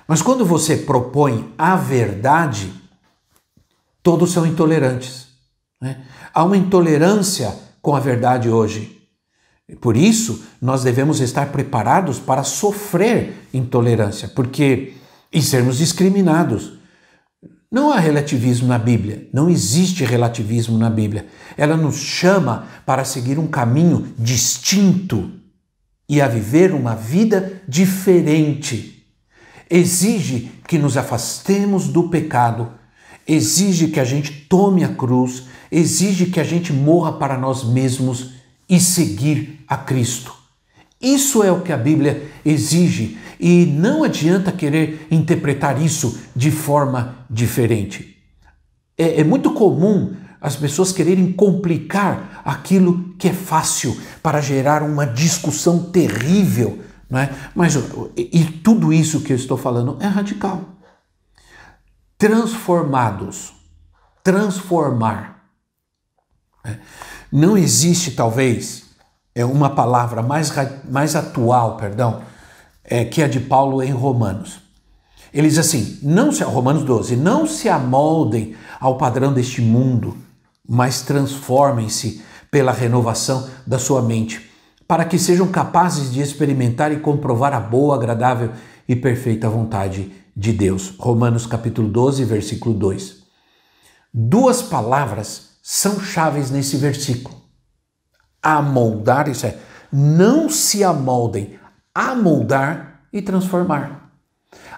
Mas 0.07 0.21
quando 0.21 0.45
você 0.45 0.77
propõe 0.77 1.55
a 1.57 1.75
verdade, 1.75 2.71
todos 4.03 4.31
são 4.31 4.45
intolerantes. 4.45 5.28
Né? 5.81 6.03
Há 6.33 6.45
uma 6.45 6.57
intolerância 6.57 7.55
com 7.81 7.95
a 7.95 8.01
verdade 8.01 8.49
hoje. 8.49 8.99
Por 9.81 9.97
isso, 9.97 10.43
nós 10.61 10.83
devemos 10.83 11.21
estar 11.21 11.53
preparados 11.53 12.19
para 12.19 12.43
sofrer 12.43 13.49
intolerância, 13.53 14.29
porque 14.29 14.95
e 15.33 15.43
sermos 15.43 15.79
discriminados. 15.79 16.79
Não 17.71 17.93
há 17.93 17.99
relativismo 17.99 18.67
na 18.67 18.79
Bíblia, 18.79 19.29
não 19.33 19.51
existe 19.51 20.03
relativismo 20.05 20.79
na 20.79 20.89
Bíblia. 20.89 21.27
Ela 21.57 21.77
nos 21.77 21.97
chama 21.97 22.67
para 22.87 23.05
seguir 23.05 23.39
um 23.39 23.47
caminho 23.47 24.15
distinto 24.19 25.31
e 26.09 26.21
a 26.21 26.29
viver 26.29 26.73
uma 26.73 26.95
vida 26.95 27.61
diferente. 27.69 29.07
Exige 29.69 30.51
que 30.67 30.79
nos 30.79 30.97
afastemos 30.97 31.89
do 31.89 32.09
pecado, 32.09 32.73
exige 33.29 33.89
que 33.89 34.01
a 34.01 34.05
gente 34.05 34.33
tome 34.49 34.83
a 34.83 34.89
cruz, 34.89 35.45
exige 35.71 36.27
que 36.27 36.41
a 36.41 36.45
gente 36.45 36.73
morra 36.73 37.13
para 37.13 37.37
nós 37.37 37.63
mesmos 37.63 38.31
e 38.69 38.81
seguir 38.81 39.65
a 39.69 39.77
Cristo. 39.77 40.33
Isso 41.01 41.45
é 41.45 41.53
o 41.53 41.61
que 41.61 41.73
a 41.73 41.77
Bíblia 41.77 42.29
exige 42.45 43.19
e 43.39 43.67
não 43.67 44.03
adianta 44.03 44.51
querer 44.51 45.07
interpretar 45.11 45.81
isso 45.81 46.19
de 46.35 46.51
forma 46.51 47.27
diferente. 47.31 48.17
É, 48.97 49.21
é, 49.21 49.25
muito 49.25 49.53
comum 49.53 50.15
as 50.41 50.57
pessoas 50.57 50.91
quererem 50.91 51.33
complicar 51.33 52.43
aquilo 52.45 53.15
que 53.19 53.29
é 53.29 53.33
fácil 53.33 53.97
para 54.23 54.41
gerar 54.41 54.83
uma 54.83 55.05
discussão 55.05 55.85
terrível, 55.85 56.81
não 57.09 57.19
é? 57.19 57.31
Mas 57.55 57.77
e, 58.17 58.45
tudo 58.63 58.93
isso 58.93 59.21
que 59.21 59.33
eu 59.33 59.37
estou 59.37 59.57
falando 59.57 59.97
é 60.01 60.07
radical. 60.07 60.78
Transformados, 62.19 63.53
transformar. 64.25 65.45
Né? 66.65 66.81
Não 67.31 67.57
existe 67.57 68.11
talvez 68.11 68.87
é 69.37 69.45
uma 69.45 69.71
palavra 69.71 70.21
mais, 70.21 70.53
mais 70.91 71.15
atual, 71.15 71.77
perdão, 71.77 72.23
é, 72.83 73.05
que 73.05 73.23
é 73.23 73.29
de 73.29 73.39
Paulo 73.39 73.81
em 73.81 73.93
Romanos. 73.93 74.61
Ele 75.33 75.47
diz 75.49 75.59
assim: 75.59 76.01
não 76.03 76.33
se, 76.33 76.43
Romanos 76.43 76.83
12, 76.83 77.15
não 77.15 77.47
se 77.47 77.69
amoldem 77.69 78.57
ao 78.81 78.99
padrão 78.99 79.33
deste 79.33 79.63
mundo, 79.63 80.17
mas 80.69 81.03
transformem-se 81.03 82.21
pela 82.51 82.73
renovação 82.73 83.49
da 83.65 83.79
sua 83.79 84.03
mente, 84.03 84.51
para 84.89 85.05
que 85.05 85.21
sejam 85.21 85.47
capazes 85.47 86.13
de 86.13 86.21
experimentar 86.21 86.91
e 86.91 86.99
comprovar 86.99 87.55
a 87.55 87.61
boa, 87.61 87.95
agradável 87.95 88.51
e 88.89 88.97
perfeita 88.97 89.49
vontade 89.49 90.18
de 90.39 90.53
Deus. 90.53 90.95
Romanos 90.97 91.45
capítulo 91.45 91.89
12, 91.89 92.25
versículo 92.25 92.73
2. 92.75 93.25
Duas 94.15 94.63
palavras 94.63 95.59
são 95.61 96.01
chaves 96.01 96.51
nesse 96.51 96.77
versículo 96.77 97.39
amoldar, 98.43 99.29
isso 99.29 99.47
é, 99.47 99.59
não 99.93 100.49
se 100.49 100.85
amoldem, 100.85 101.59
amoldar 101.95 103.03
e 103.13 103.21
transformar. 103.21 104.13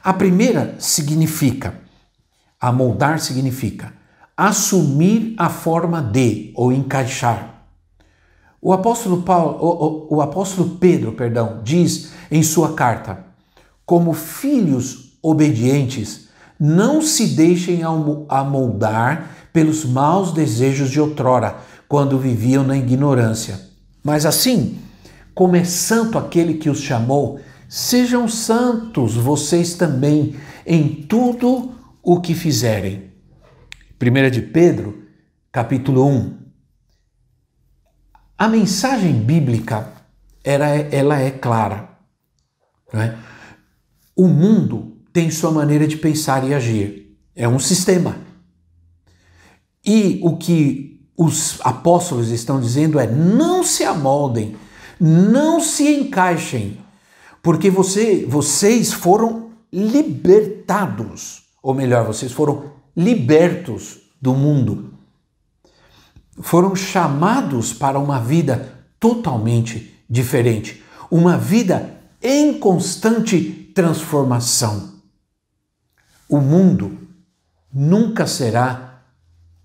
A 0.02 0.12
primeira 0.12 0.76
significa, 0.78 1.74
amoldar 2.60 3.20
significa 3.20 3.92
assumir 4.36 5.34
a 5.36 5.50
forma 5.50 6.00
de 6.00 6.52
ou 6.56 6.72
encaixar. 6.72 7.66
O 8.62 8.72
apóstolo 8.72 9.22
Paulo, 9.22 9.58
o, 9.60 10.14
o, 10.14 10.16
o 10.16 10.22
apóstolo 10.22 10.76
Pedro, 10.76 11.12
perdão, 11.12 11.60
diz 11.62 12.12
em 12.30 12.42
sua 12.42 12.74
carta: 12.74 13.26
como 13.84 14.12
filhos 14.14 15.09
obedientes, 15.22 16.28
não 16.58 17.00
se 17.00 17.28
deixem 17.28 17.82
amoldar 18.28 19.30
pelos 19.52 19.84
maus 19.84 20.32
desejos 20.32 20.90
de 20.90 21.00
outrora, 21.00 21.58
quando 21.88 22.18
viviam 22.18 22.62
na 22.62 22.76
ignorância. 22.76 23.60
Mas 24.02 24.24
assim, 24.24 24.78
como 25.34 25.56
é 25.56 25.64
santo 25.64 26.16
aquele 26.16 26.54
que 26.54 26.70
os 26.70 26.80
chamou, 26.80 27.40
sejam 27.68 28.28
santos 28.28 29.16
vocês 29.16 29.74
também 29.74 30.36
em 30.66 31.02
tudo 31.02 31.72
o 32.02 32.20
que 32.20 32.34
fizerem. 32.34 33.10
1 34.00 34.30
de 34.30 34.42
Pedro, 34.42 35.04
capítulo 35.50 36.06
1. 36.06 36.38
A 38.38 38.48
mensagem 38.48 39.12
bíblica 39.14 39.92
ela 40.42 40.68
é, 40.68 40.88
ela 40.92 41.18
é 41.20 41.30
clara. 41.30 41.90
É? 42.92 43.14
O 44.16 44.26
mundo 44.26 44.89
tem 45.12 45.30
sua 45.30 45.50
maneira 45.50 45.86
de 45.86 45.96
pensar 45.96 46.48
e 46.48 46.54
agir. 46.54 47.16
É 47.34 47.48
um 47.48 47.58
sistema. 47.58 48.16
E 49.84 50.20
o 50.22 50.36
que 50.36 51.00
os 51.16 51.58
apóstolos 51.62 52.30
estão 52.30 52.60
dizendo 52.60 52.98
é: 52.98 53.06
não 53.06 53.62
se 53.62 53.84
amoldem, 53.84 54.56
não 54.98 55.60
se 55.60 55.88
encaixem, 55.88 56.78
porque 57.42 57.70
você, 57.70 58.24
vocês 58.26 58.92
foram 58.92 59.50
libertados, 59.72 61.42
ou 61.62 61.74
melhor, 61.74 62.06
vocês 62.06 62.32
foram 62.32 62.72
libertos 62.96 63.98
do 64.20 64.34
mundo. 64.34 64.94
Foram 66.42 66.74
chamados 66.74 67.72
para 67.72 67.98
uma 67.98 68.18
vida 68.18 68.84
totalmente 68.98 69.94
diferente, 70.08 70.82
uma 71.10 71.36
vida 71.36 71.98
em 72.22 72.58
constante 72.58 73.70
transformação. 73.74 74.89
O 76.30 76.38
mundo 76.40 76.96
nunca 77.74 78.24
será 78.24 79.02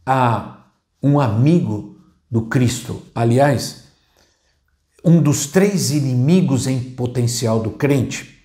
a 0.04 0.64
um 1.02 1.20
amigo 1.20 1.98
do 2.30 2.48
Cristo. 2.48 3.04
Aliás, 3.14 3.84
um 5.04 5.22
dos 5.22 5.46
três 5.46 5.92
inimigos 5.92 6.66
em 6.66 6.80
potencial 6.80 7.60
do 7.60 7.70
crente, 7.70 8.44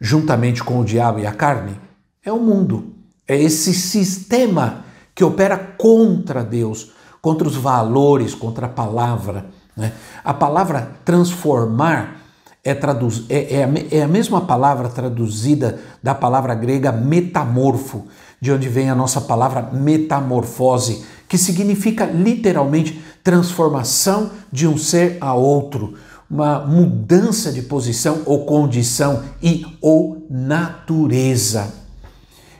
juntamente 0.00 0.62
com 0.62 0.78
o 0.78 0.84
diabo 0.84 1.18
e 1.18 1.26
a 1.26 1.32
carne, 1.32 1.76
é 2.24 2.32
o 2.32 2.38
mundo. 2.38 2.94
É 3.26 3.36
esse 3.36 3.74
sistema 3.74 4.84
que 5.12 5.24
opera 5.24 5.58
contra 5.58 6.44
Deus, 6.44 6.92
contra 7.20 7.48
os 7.48 7.56
valores, 7.56 8.32
contra 8.32 8.66
a 8.66 8.70
palavra. 8.70 9.46
Né? 9.76 9.92
A 10.22 10.32
palavra 10.32 10.92
transformar 11.04 12.19
é, 12.62 12.74
traduz, 12.74 13.24
é, 13.28 13.56
é, 13.56 13.64
a, 13.64 13.98
é 13.98 14.02
a 14.02 14.08
mesma 14.08 14.42
palavra 14.42 14.88
traduzida 14.88 15.80
da 16.02 16.14
palavra 16.14 16.54
grega 16.54 16.92
metamorfo, 16.92 18.06
de 18.40 18.52
onde 18.52 18.68
vem 18.68 18.90
a 18.90 18.94
nossa 18.94 19.20
palavra 19.20 19.70
metamorfose, 19.72 21.04
que 21.28 21.38
significa 21.38 22.04
literalmente 22.04 23.02
transformação 23.22 24.30
de 24.50 24.66
um 24.66 24.76
ser 24.76 25.18
a 25.20 25.34
outro, 25.34 25.94
uma 26.30 26.60
mudança 26.60 27.50
de 27.52 27.62
posição 27.62 28.22
ou 28.24 28.44
condição 28.44 29.22
e 29.42 29.64
ou 29.80 30.26
natureza. 30.30 31.72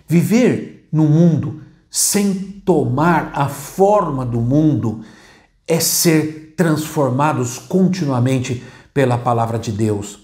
Viver 0.09 0.89
no 0.93 1.05
mundo 1.05 1.63
sem 1.91 2.35
tomar 2.65 3.33
a 3.35 3.49
forma 3.49 4.25
do 4.25 4.41
mundo 4.41 5.01
é 5.67 5.79
ser 5.79 6.55
transformados 6.57 7.59
continuamente 7.59 8.63
pela 8.93 9.19
palavra 9.19 9.59
de 9.59 9.73
Deus 9.73 10.19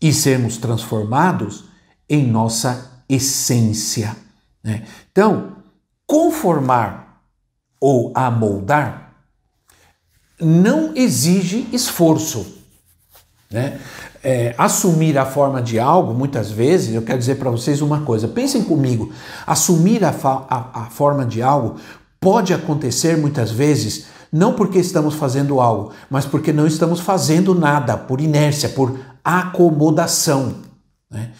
e 0.00 0.12
sermos 0.12 0.56
transformados 0.56 1.64
em 2.08 2.26
nossa 2.26 3.04
essência. 3.08 4.16
Né? 4.62 4.84
Então, 5.10 5.56
conformar 6.06 7.22
ou 7.80 8.12
amoldar 8.14 9.12
não 10.40 10.92
exige 10.94 11.68
esforço. 11.72 12.58
Né? 13.50 13.80
É, 14.24 14.54
assumir 14.56 15.18
a 15.18 15.26
forma 15.26 15.60
de 15.60 15.78
algo, 15.78 16.14
muitas 16.14 16.50
vezes, 16.50 16.94
eu 16.94 17.02
quero 17.02 17.18
dizer 17.18 17.36
para 17.36 17.50
vocês 17.50 17.80
uma 17.80 18.02
coisa: 18.02 18.28
pensem 18.28 18.62
comigo, 18.62 19.12
assumir 19.46 20.04
a, 20.04 20.10
a, 20.10 20.82
a 20.82 20.90
forma 20.90 21.24
de 21.24 21.42
algo 21.42 21.76
pode 22.20 22.54
acontecer 22.54 23.16
muitas 23.16 23.50
vezes 23.50 24.06
não 24.32 24.54
porque 24.54 24.78
estamos 24.78 25.14
fazendo 25.14 25.60
algo, 25.60 25.92
mas 26.08 26.24
porque 26.24 26.52
não 26.52 26.66
estamos 26.66 27.00
fazendo 27.00 27.54
nada, 27.54 27.98
por 27.98 28.18
inércia, 28.18 28.70
por 28.70 28.98
acomodação. 29.22 30.54
Né? 31.10 31.30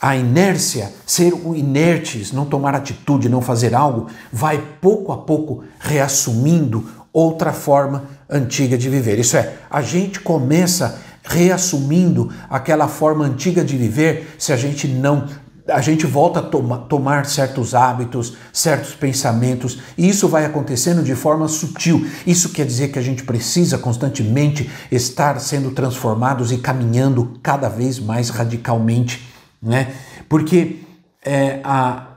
A 0.00 0.14
inércia, 0.14 0.92
ser 1.06 1.32
inertes, 1.54 2.30
não 2.30 2.44
tomar 2.44 2.74
atitude, 2.74 3.30
não 3.30 3.40
fazer 3.40 3.74
algo, 3.74 4.08
vai 4.30 4.62
pouco 4.80 5.10
a 5.10 5.16
pouco 5.16 5.64
reassumindo 5.80 6.86
outra 7.10 7.54
forma 7.54 8.04
antiga 8.28 8.76
de 8.76 8.90
viver. 8.90 9.18
Isso 9.18 9.38
é, 9.38 9.54
a 9.70 9.80
gente 9.80 10.20
começa 10.20 11.00
reassumindo 11.22 12.30
aquela 12.50 12.86
forma 12.86 13.24
antiga 13.24 13.64
de 13.64 13.78
viver 13.78 14.36
se 14.38 14.52
a 14.52 14.56
gente 14.56 14.86
não 14.86 15.26
a 15.66 15.80
gente 15.80 16.06
volta 16.06 16.40
a 16.40 16.42
toma, 16.42 16.78
tomar 16.78 17.24
certos 17.26 17.74
hábitos, 17.74 18.36
certos 18.52 18.94
pensamentos, 18.94 19.78
e 19.96 20.08
isso 20.08 20.28
vai 20.28 20.44
acontecendo 20.44 21.02
de 21.02 21.14
forma 21.14 21.48
sutil. 21.48 22.06
Isso 22.26 22.50
quer 22.50 22.66
dizer 22.66 22.88
que 22.88 22.98
a 22.98 23.02
gente 23.02 23.24
precisa 23.24 23.78
constantemente 23.78 24.70
estar 24.90 25.40
sendo 25.40 25.70
transformados 25.70 26.52
e 26.52 26.58
caminhando 26.58 27.38
cada 27.42 27.68
vez 27.68 27.98
mais 27.98 28.28
radicalmente, 28.28 29.26
né? 29.62 29.94
Porque 30.28 30.80
é, 31.24 31.60
a, 31.64 32.08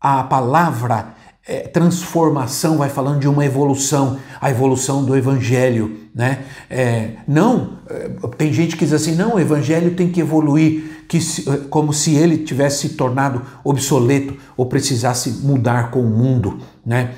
a 0.00 0.22
palavra 0.24 1.14
é, 1.46 1.60
transformação 1.60 2.78
vai 2.78 2.88
falando 2.88 3.20
de 3.20 3.28
uma 3.28 3.44
evolução, 3.44 4.18
a 4.40 4.50
evolução 4.50 5.04
do 5.04 5.16
evangelho, 5.16 5.98
né? 6.14 6.44
É, 6.70 7.10
não, 7.26 7.78
é, 7.90 8.10
tem 8.38 8.52
gente 8.52 8.76
que 8.76 8.84
diz 8.84 8.94
assim, 8.94 9.14
não, 9.14 9.34
o 9.34 9.40
evangelho 9.40 9.94
tem 9.94 10.08
que 10.08 10.20
evoluir, 10.20 10.91
que 11.12 11.20
se, 11.20 11.46
é, 11.46 11.58
como 11.68 11.92
se 11.92 12.14
ele 12.14 12.38
tivesse 12.38 12.88
se 12.88 12.94
tornado 12.94 13.42
obsoleto 13.62 14.34
ou 14.56 14.64
precisasse 14.64 15.28
mudar 15.42 15.90
com 15.90 16.00
o 16.00 16.08
mundo, 16.08 16.58
né? 16.86 17.10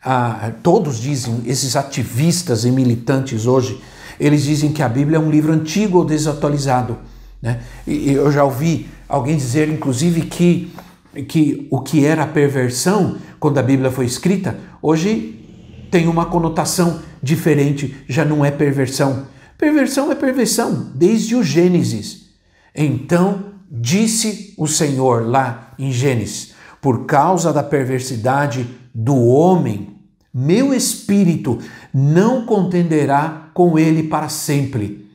Ah, 0.00 0.52
todos 0.62 1.00
dizem, 1.00 1.42
esses 1.44 1.74
ativistas 1.74 2.64
e 2.64 2.70
militantes 2.70 3.44
hoje, 3.44 3.82
eles 4.20 4.44
dizem 4.44 4.70
que 4.70 4.80
a 4.80 4.88
Bíblia 4.88 5.16
é 5.16 5.20
um 5.20 5.28
livro 5.28 5.52
antigo 5.52 5.98
ou 5.98 6.04
desatualizado, 6.04 6.98
né? 7.42 7.62
E 7.84 8.12
eu 8.12 8.30
já 8.30 8.44
ouvi 8.44 8.86
alguém 9.08 9.36
dizer, 9.36 9.68
inclusive, 9.68 10.20
que 10.22 10.72
que 11.28 11.66
o 11.68 11.80
que 11.80 12.06
era 12.06 12.24
perversão 12.26 13.16
quando 13.40 13.58
a 13.58 13.62
Bíblia 13.62 13.90
foi 13.90 14.06
escrita, 14.06 14.56
hoje 14.80 15.44
tem 15.90 16.06
uma 16.06 16.26
conotação 16.26 17.00
diferente, 17.20 18.04
já 18.08 18.24
não 18.24 18.44
é 18.44 18.52
perversão. 18.52 19.26
Perversão 19.58 20.12
é 20.12 20.14
perversão, 20.14 20.92
desde 20.94 21.34
o 21.34 21.42
Gênesis. 21.42 22.21
Então 22.74 23.52
disse 23.70 24.54
o 24.56 24.66
Senhor 24.66 25.26
lá 25.26 25.74
em 25.78 25.90
Gênesis: 25.90 26.54
por 26.80 27.06
causa 27.06 27.52
da 27.52 27.62
perversidade 27.62 28.66
do 28.94 29.16
homem, 29.16 29.96
meu 30.32 30.72
espírito 30.72 31.58
não 31.92 32.46
contenderá 32.46 33.50
com 33.54 33.78
ele 33.78 34.04
para 34.04 34.28
sempre. 34.28 35.10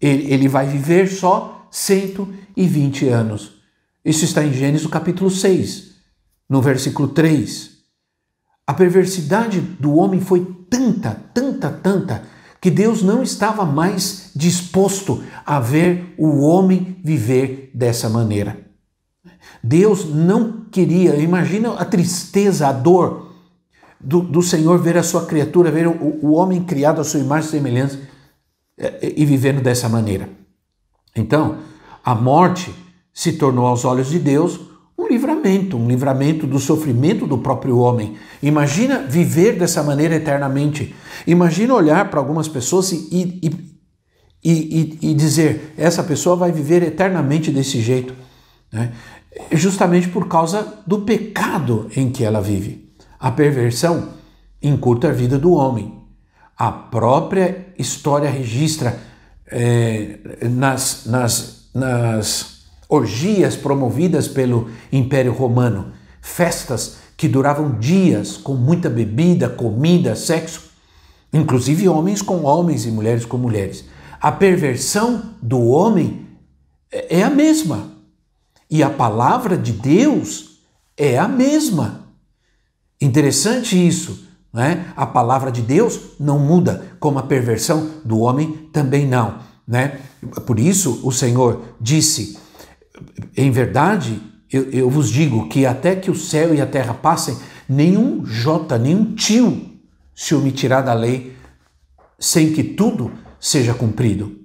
Ele 0.00 0.46
vai 0.46 0.66
viver 0.66 1.08
só 1.08 1.66
120 1.70 3.08
anos. 3.08 3.56
Isso 4.04 4.24
está 4.24 4.44
em 4.44 4.52
Gênesis 4.52 4.86
capítulo 4.86 5.30
6, 5.30 5.94
no 6.48 6.62
versículo 6.62 7.08
3. 7.08 7.76
A 8.66 8.74
perversidade 8.74 9.60
do 9.60 9.94
homem 9.96 10.20
foi 10.20 10.44
tanta, 10.68 11.20
tanta, 11.32 11.70
tanta, 11.70 12.22
que 12.60 12.70
Deus 12.70 13.02
não 13.02 13.22
estava 13.22 13.64
mais 13.64 14.30
disposto 14.34 15.22
a 15.44 15.60
ver 15.60 16.14
o 16.18 16.40
homem 16.40 16.96
viver 17.04 17.70
dessa 17.74 18.08
maneira. 18.08 18.58
Deus 19.62 20.04
não 20.04 20.64
queria, 20.70 21.16
imagina 21.16 21.74
a 21.74 21.84
tristeza, 21.84 22.68
a 22.68 22.72
dor 22.72 23.32
do, 24.00 24.20
do 24.20 24.42
Senhor 24.42 24.78
ver 24.78 24.96
a 24.96 25.02
sua 25.02 25.26
criatura, 25.26 25.70
ver 25.70 25.86
o, 25.86 26.18
o 26.22 26.32
homem 26.32 26.62
criado 26.64 27.00
à 27.00 27.04
sua 27.04 27.20
imagem 27.20 27.48
e 27.48 27.50
semelhança 27.50 28.00
e, 28.78 29.22
e 29.22 29.24
vivendo 29.24 29.62
dessa 29.62 29.88
maneira. 29.88 30.28
Então, 31.14 31.58
a 32.04 32.14
morte 32.14 32.72
se 33.12 33.32
tornou 33.32 33.66
aos 33.66 33.84
olhos 33.84 34.08
de 34.08 34.18
Deus 34.18 34.60
um 34.98 35.06
livramento, 35.06 35.76
um 35.76 35.86
livramento 35.86 36.46
do 36.46 36.58
sofrimento 36.58 37.26
do 37.26 37.38
próprio 37.38 37.78
homem. 37.78 38.16
Imagina 38.42 39.00
viver 39.00 39.58
dessa 39.58 39.82
maneira 39.82 40.14
eternamente. 40.14 40.94
Imagina 41.26 41.74
olhar 41.74 42.08
para 42.10 42.18
algumas 42.18 42.48
pessoas 42.48 42.92
e, 42.92 43.06
e, 43.12 43.50
e, 44.42 44.98
e, 45.02 45.14
dizer: 45.14 45.74
essa 45.76 46.02
pessoa 46.02 46.34
vai 46.34 46.50
viver 46.50 46.82
eternamente 46.82 47.50
desse 47.50 47.80
jeito. 47.80 48.14
Né? 48.72 48.92
Justamente 49.52 50.08
por 50.08 50.28
causa 50.28 50.80
do 50.86 51.02
pecado 51.02 51.90
em 51.94 52.10
que 52.10 52.24
ela 52.24 52.40
vive. 52.40 52.90
A 53.20 53.30
perversão 53.30 54.10
encurta 54.62 55.08
a 55.08 55.12
vida 55.12 55.38
do 55.38 55.52
homem. 55.52 55.94
A 56.56 56.72
própria 56.72 57.66
história 57.78 58.30
registra 58.30 58.98
é, 59.46 60.18
nas, 60.48 61.04
nas, 61.04 61.68
nas 61.74 62.55
orgias 62.88 63.56
promovidas 63.56 64.28
pelo 64.28 64.70
Império 64.92 65.32
Romano, 65.32 65.92
festas 66.20 66.98
que 67.16 67.28
duravam 67.28 67.78
dias 67.78 68.36
com 68.36 68.54
muita 68.54 68.90
bebida, 68.90 69.48
comida, 69.48 70.14
sexo, 70.14 70.70
inclusive 71.32 71.88
homens 71.88 72.22
com 72.22 72.42
homens 72.44 72.84
e 72.84 72.90
mulheres 72.90 73.24
com 73.24 73.36
mulheres. 73.36 73.84
A 74.20 74.30
perversão 74.30 75.34
do 75.42 75.62
homem 75.68 76.26
é 76.90 77.22
a 77.22 77.30
mesma 77.30 77.90
e 78.70 78.82
a 78.82 78.90
palavra 78.90 79.56
de 79.56 79.72
Deus 79.72 80.60
é 80.96 81.18
a 81.18 81.28
mesma. 81.28 82.06
Interessante 83.00 83.76
isso, 83.76 84.26
não 84.52 84.62
é? 84.62 84.86
A 84.96 85.06
palavra 85.06 85.52
de 85.52 85.60
Deus 85.60 86.00
não 86.18 86.38
muda, 86.38 86.92
como 86.98 87.18
a 87.18 87.22
perversão 87.22 87.90
do 88.04 88.20
homem 88.20 88.68
também 88.72 89.06
não, 89.06 89.38
né? 89.66 90.00
Por 90.46 90.58
isso 90.58 91.00
o 91.04 91.12
Senhor 91.12 91.62
disse: 91.80 92.38
em 93.36 93.50
verdade, 93.50 94.20
eu, 94.50 94.70
eu 94.70 94.90
vos 94.90 95.10
digo 95.10 95.48
que 95.48 95.66
até 95.66 95.96
que 95.96 96.10
o 96.10 96.14
céu 96.14 96.54
e 96.54 96.60
a 96.60 96.66
terra 96.66 96.94
passem, 96.94 97.36
nenhum 97.68 98.24
jota, 98.24 98.78
nenhum 98.78 99.14
tio 99.14 99.76
se 100.14 100.34
omitirá 100.34 100.80
da 100.80 100.94
lei 100.94 101.36
sem 102.18 102.52
que 102.52 102.64
tudo 102.64 103.12
seja 103.38 103.74
cumprido. 103.74 104.38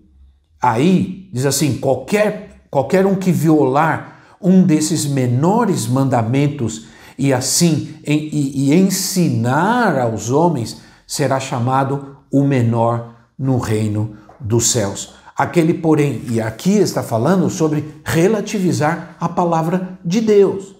Aí 0.62 1.30
diz 1.32 1.46
assim: 1.46 1.78
qualquer, 1.78 2.66
qualquer 2.70 3.06
um 3.06 3.16
que 3.16 3.32
violar 3.32 4.36
um 4.42 4.64
desses 4.64 5.06
menores 5.06 5.88
mandamentos 5.88 6.88
e 7.18 7.32
assim 7.32 7.96
em, 8.04 8.30
e, 8.32 8.70
e 8.70 8.74
ensinar 8.74 9.98
aos 10.00 10.30
homens 10.30 10.82
será 11.06 11.40
chamado 11.40 12.18
o 12.32 12.44
menor 12.44 13.16
no 13.38 13.58
reino 13.58 14.16
dos 14.40 14.72
céus. 14.72 15.14
Aquele, 15.42 15.74
porém, 15.74 16.22
e 16.30 16.40
aqui 16.40 16.78
está 16.78 17.02
falando 17.02 17.50
sobre 17.50 17.96
relativizar 18.06 19.16
a 19.20 19.28
palavra 19.28 19.98
de 20.06 20.22
Deus. 20.22 20.76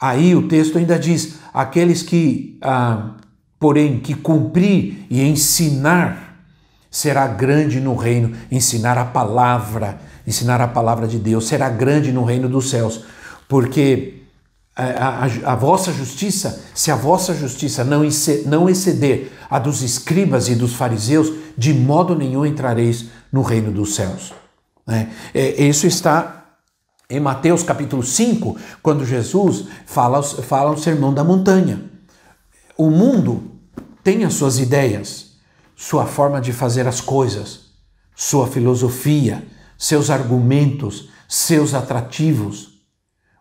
Aí 0.00 0.34
o 0.34 0.48
texto 0.48 0.78
ainda 0.78 0.98
diz: 0.98 1.34
aqueles 1.52 2.02
que, 2.02 2.56
ah, 2.62 3.16
porém, 3.60 4.00
que 4.00 4.14
cumprir 4.14 5.06
e 5.10 5.20
ensinar, 5.20 6.42
será 6.90 7.26
grande 7.26 7.80
no 7.80 7.94
reino, 7.94 8.34
ensinar 8.50 8.96
a 8.96 9.04
palavra, 9.04 10.00
ensinar 10.26 10.62
a 10.62 10.68
palavra 10.68 11.06
de 11.06 11.18
Deus, 11.18 11.46
será 11.46 11.68
grande 11.68 12.12
no 12.12 12.24
reino 12.24 12.48
dos 12.48 12.70
céus, 12.70 13.04
porque 13.46 14.22
a, 14.74 15.26
a, 15.26 15.52
a 15.52 15.54
vossa 15.54 15.92
justiça, 15.92 16.62
se 16.74 16.90
a 16.90 16.96
vossa 16.96 17.34
justiça 17.34 17.84
não, 17.84 18.00
não 18.46 18.70
exceder 18.70 19.32
a 19.50 19.58
dos 19.58 19.82
escribas 19.82 20.48
e 20.48 20.54
dos 20.54 20.72
fariseus, 20.72 21.30
de 21.58 21.74
modo 21.74 22.14
nenhum 22.14 22.46
entrareis 22.46 23.10
no 23.32 23.42
reino 23.42 23.72
dos 23.72 23.94
céus. 23.94 24.34
É, 24.86 25.06
é, 25.32 25.62
isso 25.64 25.86
está 25.86 26.58
em 27.08 27.20
Mateus 27.20 27.62
capítulo 27.62 28.02
5, 28.02 28.56
quando 28.82 29.04
Jesus 29.04 29.66
fala, 29.86 30.22
fala 30.22 30.70
o 30.72 30.78
sermão 30.78 31.12
da 31.12 31.24
montanha. 31.24 31.90
O 32.76 32.90
mundo 32.90 33.52
tem 34.02 34.24
as 34.24 34.34
suas 34.34 34.58
ideias, 34.58 35.32
sua 35.76 36.06
forma 36.06 36.40
de 36.40 36.52
fazer 36.52 36.86
as 36.86 37.00
coisas, 37.00 37.72
sua 38.14 38.46
filosofia, 38.46 39.46
seus 39.76 40.10
argumentos, 40.10 41.10
seus 41.28 41.74
atrativos. 41.74 42.82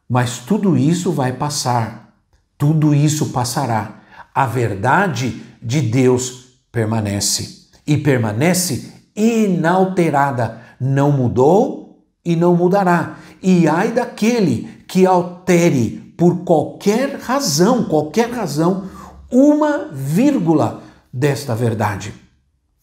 Mas 0.07 0.39
tudo 0.39 0.77
isso 0.77 1.11
vai 1.11 1.33
passar, 1.33 2.15
tudo 2.57 2.93
isso 2.93 3.29
passará. 3.29 4.01
A 4.33 4.45
verdade 4.45 5.41
de 5.61 5.81
Deus 5.81 6.59
permanece 6.71 7.67
e 7.85 7.97
permanece 7.97 9.00
inalterada, 9.15 10.61
não 10.79 11.11
mudou 11.11 12.05
e 12.23 12.35
não 12.35 12.55
mudará. 12.55 13.17
E 13.41 13.67
ai 13.67 13.91
daquele 13.91 14.83
que 14.87 15.05
altere 15.05 16.13
por 16.17 16.43
qualquer 16.43 17.19
razão, 17.19 17.85
qualquer 17.85 18.29
razão, 18.29 18.89
uma 19.31 19.89
vírgula 19.91 20.83
desta 21.11 21.55
verdade. 21.55 22.13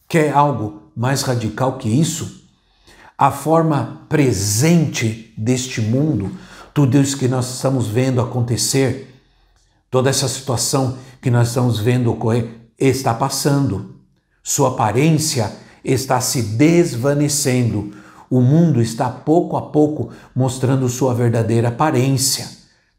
Quer 0.07 0.33
algo 0.33 0.91
mais 0.95 1.21
radical 1.21 1.77
que 1.77 1.87
isso? 1.87 2.43
A 3.17 3.31
forma 3.31 4.01
presente 4.09 5.33
deste 5.37 5.81
mundo, 5.81 6.31
tudo 6.73 6.99
isso 6.99 7.17
que 7.17 7.27
nós 7.27 7.53
estamos 7.53 7.87
vendo 7.87 8.19
acontecer, 8.19 9.23
toda 9.89 10.09
essa 10.09 10.27
situação 10.27 10.97
que 11.21 11.29
nós 11.29 11.49
estamos 11.49 11.79
vendo 11.79 12.11
ocorrer, 12.11 12.49
está 12.77 13.13
passando. 13.13 13.95
Sua 14.41 14.69
aparência 14.69 15.51
está 15.83 16.19
se 16.21 16.41
desvanecendo 16.41 17.93
o 18.29 18.41
mundo 18.41 18.81
está 18.81 19.09
pouco 19.09 19.57
a 19.57 19.61
pouco 19.61 20.11
mostrando 20.35 20.87
sua 20.87 21.15
verdadeira 21.15 21.69
aparência, 21.69 22.47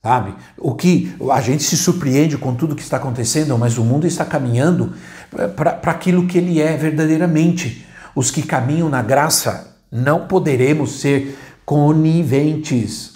sabe? 0.02 0.34
O 0.58 0.74
que 0.74 1.14
a 1.30 1.40
gente 1.40 1.62
se 1.62 1.76
surpreende 1.76 2.36
com 2.36 2.54
tudo 2.54 2.74
que 2.74 2.82
está 2.82 2.96
acontecendo, 2.96 3.56
mas 3.56 3.78
o 3.78 3.84
mundo 3.84 4.06
está 4.06 4.24
caminhando 4.24 4.92
para 5.54 5.92
aquilo 5.92 6.26
que 6.26 6.38
ele 6.38 6.60
é 6.60 6.76
verdadeiramente. 6.76 7.86
Os 8.14 8.30
que 8.30 8.42
caminham 8.42 8.88
na 8.88 9.02
graça 9.02 9.76
não 9.90 10.26
poderemos 10.26 11.00
ser 11.00 11.38
coniventes. 11.64 13.12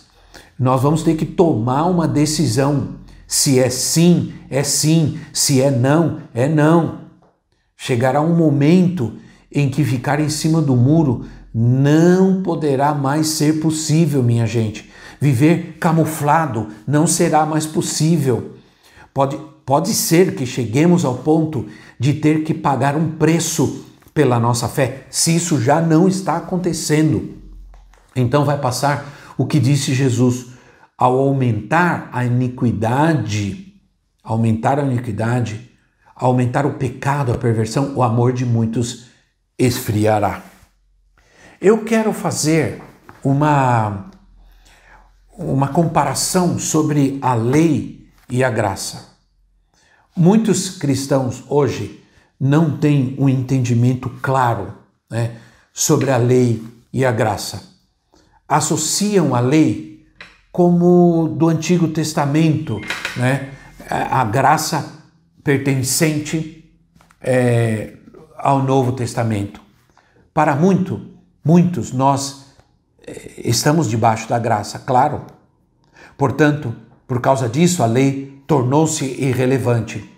Nós 0.56 0.80
vamos 0.80 1.02
ter 1.02 1.16
que 1.16 1.26
tomar 1.26 1.86
uma 1.86 2.06
decisão. 2.06 2.90
Se 3.26 3.58
é 3.58 3.68
sim, 3.68 4.32
é 4.48 4.62
sim. 4.62 5.18
Se 5.32 5.60
é 5.60 5.68
não, 5.68 6.20
é 6.32 6.46
não. 6.46 7.00
Chegará 7.76 8.20
um 8.20 8.36
momento 8.36 9.14
em 9.54 9.68
que 9.70 9.84
ficar 9.84 10.18
em 10.18 10.28
cima 10.28 10.60
do 10.60 10.74
muro 10.74 11.26
não 11.54 12.42
poderá 12.42 12.92
mais 12.92 13.28
ser 13.28 13.60
possível, 13.60 14.22
minha 14.22 14.46
gente. 14.46 14.90
Viver 15.20 15.76
camuflado 15.78 16.68
não 16.86 17.06
será 17.06 17.46
mais 17.46 17.64
possível. 17.64 18.56
Pode, 19.14 19.38
pode 19.64 19.94
ser 19.94 20.34
que 20.34 20.44
cheguemos 20.44 21.04
ao 21.04 21.18
ponto 21.18 21.66
de 21.98 22.14
ter 22.14 22.42
que 22.42 22.52
pagar 22.52 22.96
um 22.96 23.12
preço 23.12 23.84
pela 24.12 24.38
nossa 24.38 24.68
fé, 24.68 25.06
se 25.10 25.34
isso 25.34 25.60
já 25.60 25.80
não 25.80 26.06
está 26.08 26.36
acontecendo. 26.36 27.34
Então 28.14 28.44
vai 28.44 28.58
passar 28.58 29.34
o 29.36 29.46
que 29.46 29.58
disse 29.58 29.94
Jesus: 29.94 30.46
ao 30.98 31.18
aumentar 31.18 32.08
a 32.12 32.24
iniquidade, 32.24 33.74
aumentar 34.22 34.78
a 34.78 34.82
iniquidade, 34.82 35.70
aumentar 36.14 36.66
o 36.66 36.74
pecado, 36.74 37.32
a 37.32 37.38
perversão, 37.38 37.94
o 37.96 38.02
amor 38.02 38.32
de 38.32 38.44
muitos 38.44 39.13
esfriará. 39.58 40.42
Eu 41.60 41.84
quero 41.84 42.12
fazer 42.12 42.82
uma, 43.22 44.10
uma 45.36 45.68
comparação 45.68 46.58
sobre 46.58 47.18
a 47.22 47.34
lei 47.34 48.08
e 48.28 48.42
a 48.44 48.50
graça. 48.50 49.14
Muitos 50.16 50.70
cristãos 50.70 51.44
hoje 51.48 52.04
não 52.38 52.76
têm 52.76 53.16
um 53.18 53.28
entendimento 53.28 54.10
claro 54.20 54.74
né, 55.10 55.36
sobre 55.72 56.10
a 56.10 56.16
lei 56.16 56.62
e 56.92 57.04
a 57.04 57.12
graça. 57.12 57.74
Associam 58.46 59.34
a 59.34 59.40
lei 59.40 60.06
como 60.52 61.28
do 61.28 61.48
Antigo 61.48 61.88
Testamento, 61.88 62.80
né, 63.16 63.52
a 63.88 64.24
graça 64.24 65.02
pertencente 65.42 66.72
é, 67.20 67.94
ao 68.44 68.62
Novo 68.62 68.92
Testamento. 68.92 69.60
Para 70.32 70.54
muito, 70.54 71.14
Muitos 71.44 71.92
nós 71.92 72.46
eh, 73.06 73.42
estamos 73.44 73.86
debaixo 73.86 74.26
da 74.26 74.38
graça, 74.38 74.78
claro. 74.78 75.26
Portanto, 76.16 76.74
por 77.06 77.20
causa 77.20 77.50
disso, 77.50 77.82
a 77.82 77.86
lei 77.86 78.42
tornou-se 78.46 79.04
irrelevante. 79.04 80.10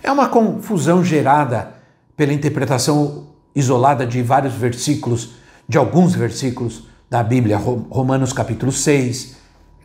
É 0.00 0.12
uma 0.12 0.28
confusão 0.28 1.04
gerada 1.04 1.74
pela 2.16 2.32
interpretação 2.32 3.26
isolada 3.56 4.06
de 4.06 4.22
vários 4.22 4.54
versículos, 4.54 5.32
de 5.68 5.76
alguns 5.76 6.14
versículos 6.14 6.86
da 7.10 7.24
Bíblia, 7.24 7.58
Romanos 7.58 8.32
capítulo 8.32 8.70
6, 8.70 9.36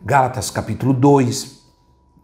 Gálatas 0.04 0.48
capítulo 0.48 0.92
2. 0.92 1.58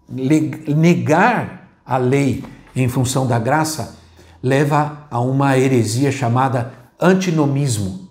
Negar 0.08 1.70
a 1.84 1.96
lei 1.96 2.44
em 2.76 2.88
função 2.88 3.26
da 3.26 3.40
graça 3.40 3.96
leva 4.44 5.07
a 5.11 5.18
uma 5.20 5.57
heresia 5.57 6.12
chamada 6.12 6.70
antinomismo 7.00 8.11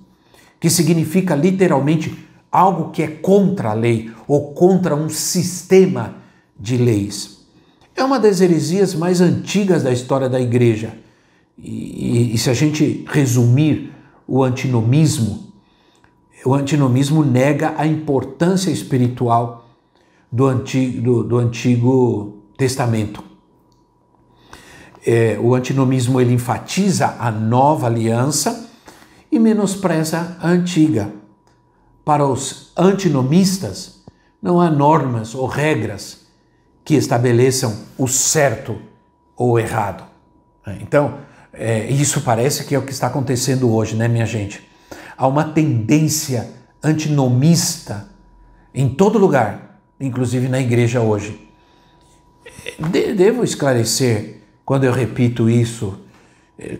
que 0.59 0.67
significa 0.67 1.35
literalmente 1.35 2.27
algo 2.51 2.89
que 2.89 3.03
é 3.03 3.07
contra 3.07 3.69
a 3.69 3.73
lei 3.73 4.11
ou 4.27 4.51
contra 4.53 4.95
um 4.95 5.09
sistema 5.09 6.15
de 6.59 6.75
leis. 6.75 7.45
É 7.95 8.03
uma 8.03 8.19
das 8.19 8.41
heresias 8.41 8.95
mais 8.95 9.21
antigas 9.21 9.83
da 9.83 9.91
história 9.91 10.27
da 10.27 10.41
igreja. 10.41 10.97
E, 11.55 12.31
e, 12.31 12.33
e 12.33 12.37
se 12.39 12.49
a 12.49 12.53
gente 12.53 13.05
resumir 13.07 13.93
o 14.27 14.43
antinomismo, 14.43 15.53
o 16.43 16.55
antinomismo 16.55 17.23
nega 17.23 17.75
a 17.77 17.85
importância 17.85 18.71
espiritual 18.71 19.69
do 20.31 20.47
Antigo, 20.47 21.01
do, 21.01 21.23
do 21.23 21.37
antigo 21.37 22.39
Testamento. 22.57 23.32
É, 25.05 25.37
o 25.39 25.53
antinomismo 25.53 26.19
ele 26.19 26.33
enfatiza 26.33 27.15
a 27.19 27.29
nova 27.29 27.87
aliança 27.87 28.69
e 29.31 29.39
menospreza 29.39 30.37
a 30.39 30.49
antiga. 30.49 31.11
Para 32.05 32.25
os 32.25 32.71
antinomistas, 32.77 34.03
não 34.41 34.59
há 34.59 34.69
normas 34.69 35.33
ou 35.33 35.45
regras 35.47 36.25
que 36.83 36.95
estabeleçam 36.95 37.75
o 37.97 38.07
certo 38.07 38.77
ou 39.35 39.51
o 39.51 39.59
errado. 39.59 40.03
Então, 40.81 41.19
é, 41.51 41.85
isso 41.89 42.21
parece 42.21 42.65
que 42.65 42.75
é 42.75 42.79
o 42.79 42.81
que 42.81 42.91
está 42.91 43.07
acontecendo 43.07 43.73
hoje, 43.73 43.95
né, 43.95 44.07
minha 44.07 44.25
gente? 44.25 44.67
Há 45.17 45.27
uma 45.27 45.45
tendência 45.45 46.49
antinomista 46.83 48.09
em 48.73 48.89
todo 48.89 49.17
lugar, 49.17 49.79
inclusive 49.99 50.47
na 50.49 50.59
igreja 50.59 51.01
hoje. 51.01 51.49
De 52.77 53.13
devo 53.13 53.43
esclarecer, 53.43 54.41
quando 54.65 54.85
eu 54.85 54.91
repito 54.91 55.49
isso, 55.49 55.99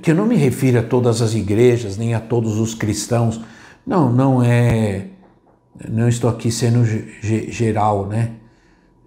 que 0.02 0.12
eu 0.12 0.15
não 0.15 0.26
me 0.26 0.36
refiro 0.36 0.80
a 0.80 0.84
todas 0.84 1.22
as 1.22 1.34
igrejas, 1.34 1.98
nem 1.98 2.13
a 2.13 2.19
todos 2.19 2.60
os 2.60 2.74
cristãos. 2.74 3.41
Não, 3.86 4.12
não 4.12 4.41
é. 4.41 5.08
Não 5.89 6.08
estou 6.08 6.30
aqui 6.30 6.52
sendo 6.52 6.86
geral, 7.22 8.08
né? 8.08 8.34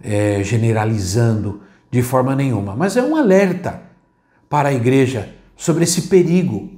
É, 0.02 0.42
generalizando 0.42 1.62
de 1.90 2.02
forma 2.02 2.34
nenhuma, 2.36 2.76
mas 2.76 2.96
é 2.96 3.02
um 3.02 3.16
alerta 3.16 3.80
para 4.48 4.68
a 4.68 4.72
igreja 4.72 5.34
sobre 5.56 5.84
esse 5.84 6.02
perigo. 6.02 6.70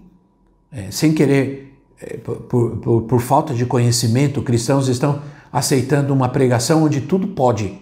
É, 0.71 0.91
sem 0.91 1.13
querer, 1.15 1.75
é, 2.01 2.19
por, 2.19 2.37
por, 2.77 3.03
por 3.03 3.21
falta 3.21 3.55
de 3.55 3.65
conhecimento, 3.67 4.43
cristãos 4.43 4.87
estão 4.87 5.23
aceitando 5.51 6.13
uma 6.13 6.29
pregação 6.29 6.85
onde 6.85 7.01
tudo 7.01 7.29
pode, 7.29 7.81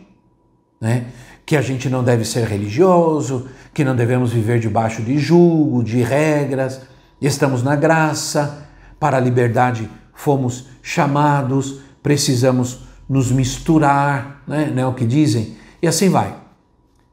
né? 0.80 1.06
Que 1.46 1.56
a 1.56 1.62
gente 1.62 1.88
não 1.88 2.02
deve 2.02 2.24
ser 2.24 2.46
religioso, 2.46 3.46
que 3.72 3.84
não 3.84 3.94
devemos 3.94 4.32
viver 4.32 4.58
debaixo 4.58 5.00
de 5.00 5.16
julgo, 5.18 5.84
de 5.84 6.02
regras, 6.02 6.80
estamos 7.20 7.62
na 7.62 7.76
graça, 7.76 8.66
para 8.98 9.16
a 9.16 9.20
liberdade 9.20 9.88
fomos 10.12 10.66
chamados, 10.82 11.80
precisamos 12.02 12.80
nos 13.08 13.30
misturar, 13.30 14.42
né? 14.46 14.72
não 14.74 14.82
é 14.82 14.86
o 14.86 14.94
que 14.94 15.06
dizem? 15.06 15.56
E 15.80 15.86
assim 15.86 16.08
vai. 16.08 16.36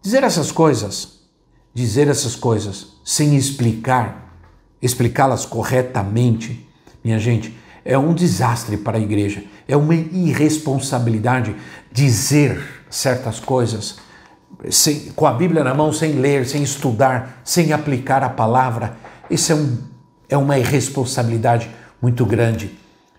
Dizer 0.01 0.23
essas 0.23 0.51
coisas, 0.51 1.19
dizer 1.73 2.07
essas 2.07 2.35
coisas 2.35 2.93
sem 3.05 3.35
explicar 3.35 4.23
explicá-las 4.83 5.45
corretamente, 5.45 6.67
minha 7.01 7.17
gente, 7.17 7.57
é 7.85 7.97
um 7.97 8.13
desastre 8.13 8.75
para 8.75 8.97
a 8.97 9.01
igreja, 9.01 9.41
é 9.65 9.77
uma 9.77 9.95
irresponsabilidade 9.95 11.55
dizer 11.89 12.61
certas 12.89 13.39
coisas 13.39 13.97
sem, 14.69 15.11
com 15.15 15.25
a 15.25 15.33
Bíblia 15.33 15.63
na 15.63 15.73
mão, 15.73 15.91
sem 15.91 16.13
ler, 16.13 16.45
sem 16.45 16.63
estudar, 16.63 17.41
sem 17.43 17.73
aplicar 17.73 18.23
a 18.23 18.29
palavra. 18.29 18.95
Isso 19.29 19.51
é, 19.51 19.55
um, 19.55 19.77
é 20.29 20.37
uma 20.37 20.57
irresponsabilidade 20.57 21.69
muito 22.01 22.25
grande. 22.25 22.71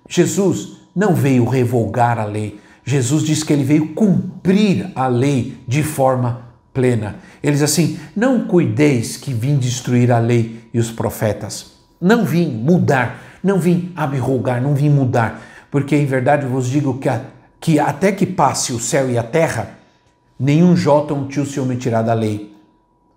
Jesus 0.09 0.79
não 0.95 1.15
veio 1.15 1.45
revogar 1.45 2.19
a 2.19 2.25
lei, 2.25 2.61
Jesus 2.85 3.23
diz 3.23 3.43
que 3.43 3.53
ele 3.53 3.65
veio 3.65 3.95
cumprir 3.95 4.91
a 4.95 5.07
lei 5.07 5.57
de 5.67 5.83
forma 5.83 6.49
plena. 6.73 7.17
Ele 7.43 7.53
diz 7.53 7.63
assim: 7.63 7.99
Não 8.15 8.47
cuideis 8.47 9.17
que 9.17 9.33
vim 9.33 9.57
destruir 9.57 10.13
a 10.13 10.19
lei 10.19 10.69
e 10.73 10.79
os 10.79 10.91
profetas. 10.91 11.73
Não 12.01 12.25
vim 12.25 12.47
mudar, 12.47 13.39
não 13.43 13.59
vim 13.59 13.93
abrogar, 13.97 14.61
não 14.61 14.75
vim 14.75 14.91
mudar, 14.91 15.41
porque 15.71 15.97
em 15.97 16.05
verdade 16.05 16.47
vos 16.47 16.69
digo 16.69 16.99
que, 16.99 17.09
a, 17.09 17.23
que 17.59 17.81
até 17.81 18.13
que 18.13 18.27
passe 18.27 18.73
o 18.73 18.79
céu 18.79 19.11
e 19.11 19.17
a 19.17 19.23
terra, 19.23 19.79
nenhum 20.39 20.77
jota 20.77 21.15
um 21.15 21.29
tio 21.29 21.47
se 21.47 21.61
omitirá 21.61 22.03
da 22.03 22.15
lei, 22.15 22.55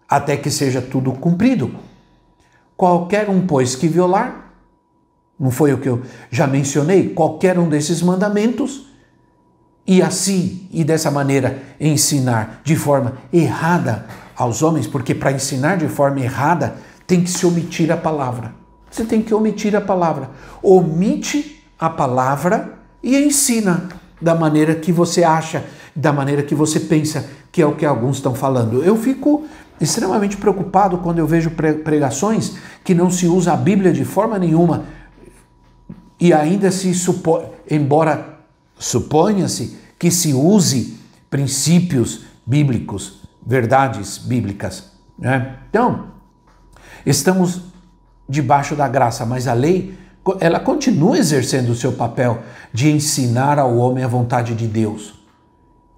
até 0.08 0.38
que 0.38 0.50
seja 0.50 0.82
tudo 0.82 1.12
cumprido. 1.12 1.72
Qualquer 2.76 3.30
um, 3.30 3.46
pois, 3.46 3.76
que 3.76 3.88
violar, 3.88 4.54
não 5.40 5.52
foi 5.52 5.74
o 5.74 5.78
que 5.78 5.90
eu 5.90 6.02
já 6.32 6.48
mencionei, 6.48 7.10
qualquer 7.10 7.60
um 7.60 7.70
desses 7.70 8.02
mandamentos, 8.02 8.88
e 9.86 10.02
assim 10.02 10.68
e 10.72 10.84
dessa 10.84 11.10
maneira 11.10 11.64
ensinar 11.80 12.62
de 12.64 12.76
forma 12.76 13.14
errada 13.32 14.06
aos 14.36 14.62
homens, 14.62 14.86
porque 14.86 15.16
para 15.16 15.32
ensinar 15.32 15.78
de 15.78 15.88
forma 15.88 16.20
errada 16.20 16.76
tem 17.08 17.24
que 17.24 17.30
se 17.30 17.46
omitir 17.46 17.92
a 17.92 17.98
palavra. 17.98 18.54
Você 18.92 19.06
tem 19.06 19.22
que 19.22 19.34
omitir 19.34 19.76
a 19.76 19.82
palavra. 19.82 20.30
Omite 20.62 21.64
a 21.80 21.90
palavra 21.90 22.78
e 23.02 23.18
ensina 23.18 23.88
da 24.22 24.36
maneira 24.36 24.76
que 24.76 24.92
você 24.92 25.24
acha, 25.24 25.64
da 25.98 26.14
maneira 26.14 26.44
que 26.44 26.56
você 26.56 26.80
pensa, 26.80 27.30
que 27.52 27.62
é 27.62 27.66
o 27.66 27.76
que 27.76 27.86
alguns 27.86 28.18
estão 28.18 28.34
falando. 28.34 28.84
Eu 28.84 28.96
fico 28.96 29.46
extremamente 29.82 30.38
preocupado 30.38 31.00
quando 31.00 31.20
eu 31.20 31.28
vejo 31.28 31.52
pregações 31.52 32.56
que 32.84 32.94
não 32.94 33.12
se 33.12 33.28
usa 33.28 33.52
a 33.52 33.58
Bíblia 33.58 33.92
de 33.92 34.06
forma 34.06 34.40
nenhuma 34.40 34.86
e 36.20 36.32
ainda 36.32 36.72
se 36.72 36.94
supõe, 36.94 37.46
embora 37.70 38.38
Suponha-se 38.80 39.78
que 39.98 40.12
se 40.12 40.34
use 40.34 40.98
princípios 41.30 42.22
bíblicos, 42.46 43.22
verdades 43.46 44.18
bíblicas. 44.18 44.92
Né? 45.18 45.58
Então, 45.70 46.08
estamos 47.06 47.62
debaixo 48.30 48.76
da 48.76 48.88
graça, 48.88 49.26
mas 49.26 49.48
a 49.48 49.54
lei 49.54 49.98
ela 50.40 50.60
continua 50.60 51.18
exercendo 51.18 51.70
o 51.70 51.76
seu 51.76 51.94
papel 51.94 52.44
de 52.74 52.92
ensinar 52.92 53.58
ao 53.58 53.78
homem 53.78 54.04
a 54.04 54.08
vontade 54.08 54.54
de 54.54 54.68
Deus. 54.68 55.17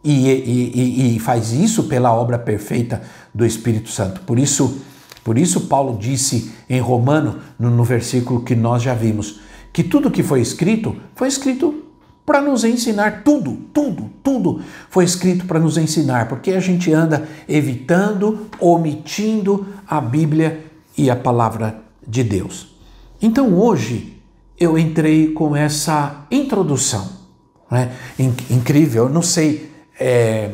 E, 0.04 0.30
e, 0.30 1.16
e, 1.16 1.20
faz 1.20 1.52
isso 1.52 1.84
pela 1.84 2.14
obra 2.14 2.40
perfeita 2.40 3.02
do 3.34 3.46
Espírito 3.46 3.90
Santo. 3.90 4.22
Por 4.22 4.40
isso, 4.40 4.80
por 5.26 5.38
isso 5.38 5.62
Paulo 5.68 5.98
disse 5.98 6.52
em 6.70 6.80
Romano, 6.80 7.40
no, 7.60 7.70
no 7.70 7.84
versículo 7.84 8.42
que 8.42 8.56
nós 8.56 8.82
já 8.82 8.94
vimos, 8.94 9.42
que 9.74 9.84
tudo 9.84 10.10
que 10.10 10.24
foi 10.24 10.40
escrito 10.40 10.96
foi 11.16 11.28
escrito 11.28 11.84
para 12.30 12.42
nos 12.42 12.64
ensinar 12.64 13.24
tudo, 13.24 13.58
tudo, 13.74 14.08
tudo 14.22 14.62
foi 14.88 15.04
escrito 15.04 15.46
para 15.46 15.60
nos 15.60 15.78
ensinar, 15.78 16.28
porque 16.28 16.52
a 16.52 16.60
gente 16.60 16.94
anda 16.94 17.28
evitando, 17.48 18.48
omitindo 18.60 19.66
a 19.88 20.00
Bíblia 20.00 20.64
e 20.96 21.10
a 21.10 21.16
palavra 21.16 21.82
de 22.08 22.24
Deus. 22.24 22.76
Então 23.20 23.56
hoje 23.56 24.22
eu 24.60 24.78
entrei 24.78 25.32
com 25.32 25.56
essa 25.56 26.28
introdução, 26.30 27.10
né? 27.72 27.94
incrível, 28.48 29.06
eu 29.06 29.10
não 29.10 29.24
sei, 29.24 29.69
é, 30.00 30.52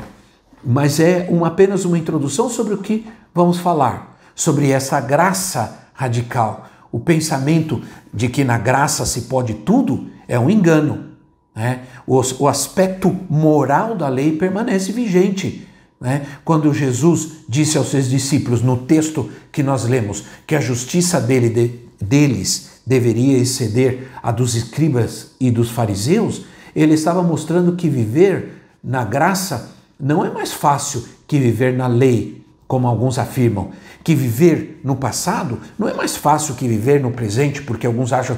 mas 0.64 1.00
é 1.00 1.28
um, 1.30 1.46
apenas 1.46 1.86
uma 1.86 1.98
introdução 1.98 2.50
sobre 2.50 2.74
o 2.74 2.80
que 2.80 3.06
vamos 3.34 3.60
falar, 3.60 4.18
sobre 4.34 4.72
essa 4.72 5.00
graça 5.00 5.88
radical. 5.94 6.68
O 6.92 7.00
pensamento 7.00 7.82
de 8.14 8.30
que 8.30 8.44
na 8.44 8.58
graça 8.58 9.06
se 9.06 9.22
pode 9.24 9.54
tudo 9.54 10.08
é 10.28 10.40
um 10.40 10.50
engano. 10.50 11.12
Né? 11.56 11.82
O, 12.08 12.22
o 12.40 12.48
aspecto 12.48 13.16
moral 13.30 13.96
da 13.96 14.08
lei 14.08 14.36
permanece 14.36 14.92
vigente. 14.92 15.68
Né? 16.00 16.26
Quando 16.44 16.74
Jesus 16.74 17.44
disse 17.48 17.78
aos 17.78 17.90
seus 17.90 18.10
discípulos, 18.10 18.62
no 18.62 18.78
texto 18.78 19.30
que 19.52 19.62
nós 19.62 19.86
lemos, 19.86 20.24
que 20.48 20.56
a 20.56 20.62
justiça 20.62 21.22
dele, 21.22 21.50
de, 21.50 21.80
deles 22.04 22.82
deveria 22.86 23.38
exceder 23.38 24.10
a 24.22 24.32
dos 24.32 24.56
escribas 24.56 25.32
e 25.40 25.50
dos 25.52 25.70
fariseus, 25.70 26.46
ele 26.76 26.94
estava 26.94 27.24
mostrando 27.24 27.76
que 27.76 27.90
viver 27.90 28.55
na 28.86 29.04
graça 29.04 29.72
não 30.00 30.24
é 30.24 30.30
mais 30.30 30.54
fácil 30.54 31.08
que 31.26 31.40
viver 31.40 31.74
na 31.74 31.88
lei, 31.88 32.46
como 32.68 32.88
alguns 32.88 33.18
afirmam. 33.18 33.72
Que 34.04 34.14
viver 34.14 34.80
no 34.84 34.96
passado 34.96 35.60
não 35.78 35.90
é 35.90 35.94
mais 35.94 36.16
fácil 36.16 36.54
que 36.54 36.68
viver 36.68 37.02
no 37.02 37.10
presente, 37.10 37.64
porque 37.64 37.88
alguns 37.88 38.14
acham 38.14 38.38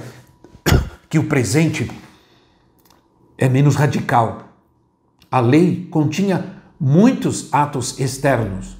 que 1.09 1.19
o 1.19 1.25
presente 1.25 1.91
é 3.37 3.49
menos 3.49 3.75
radical. 3.75 4.47
A 5.29 5.41
lei 5.41 5.85
continha 5.91 6.53
muitos 6.79 7.49
atos 7.51 7.99
externos. 7.99 8.77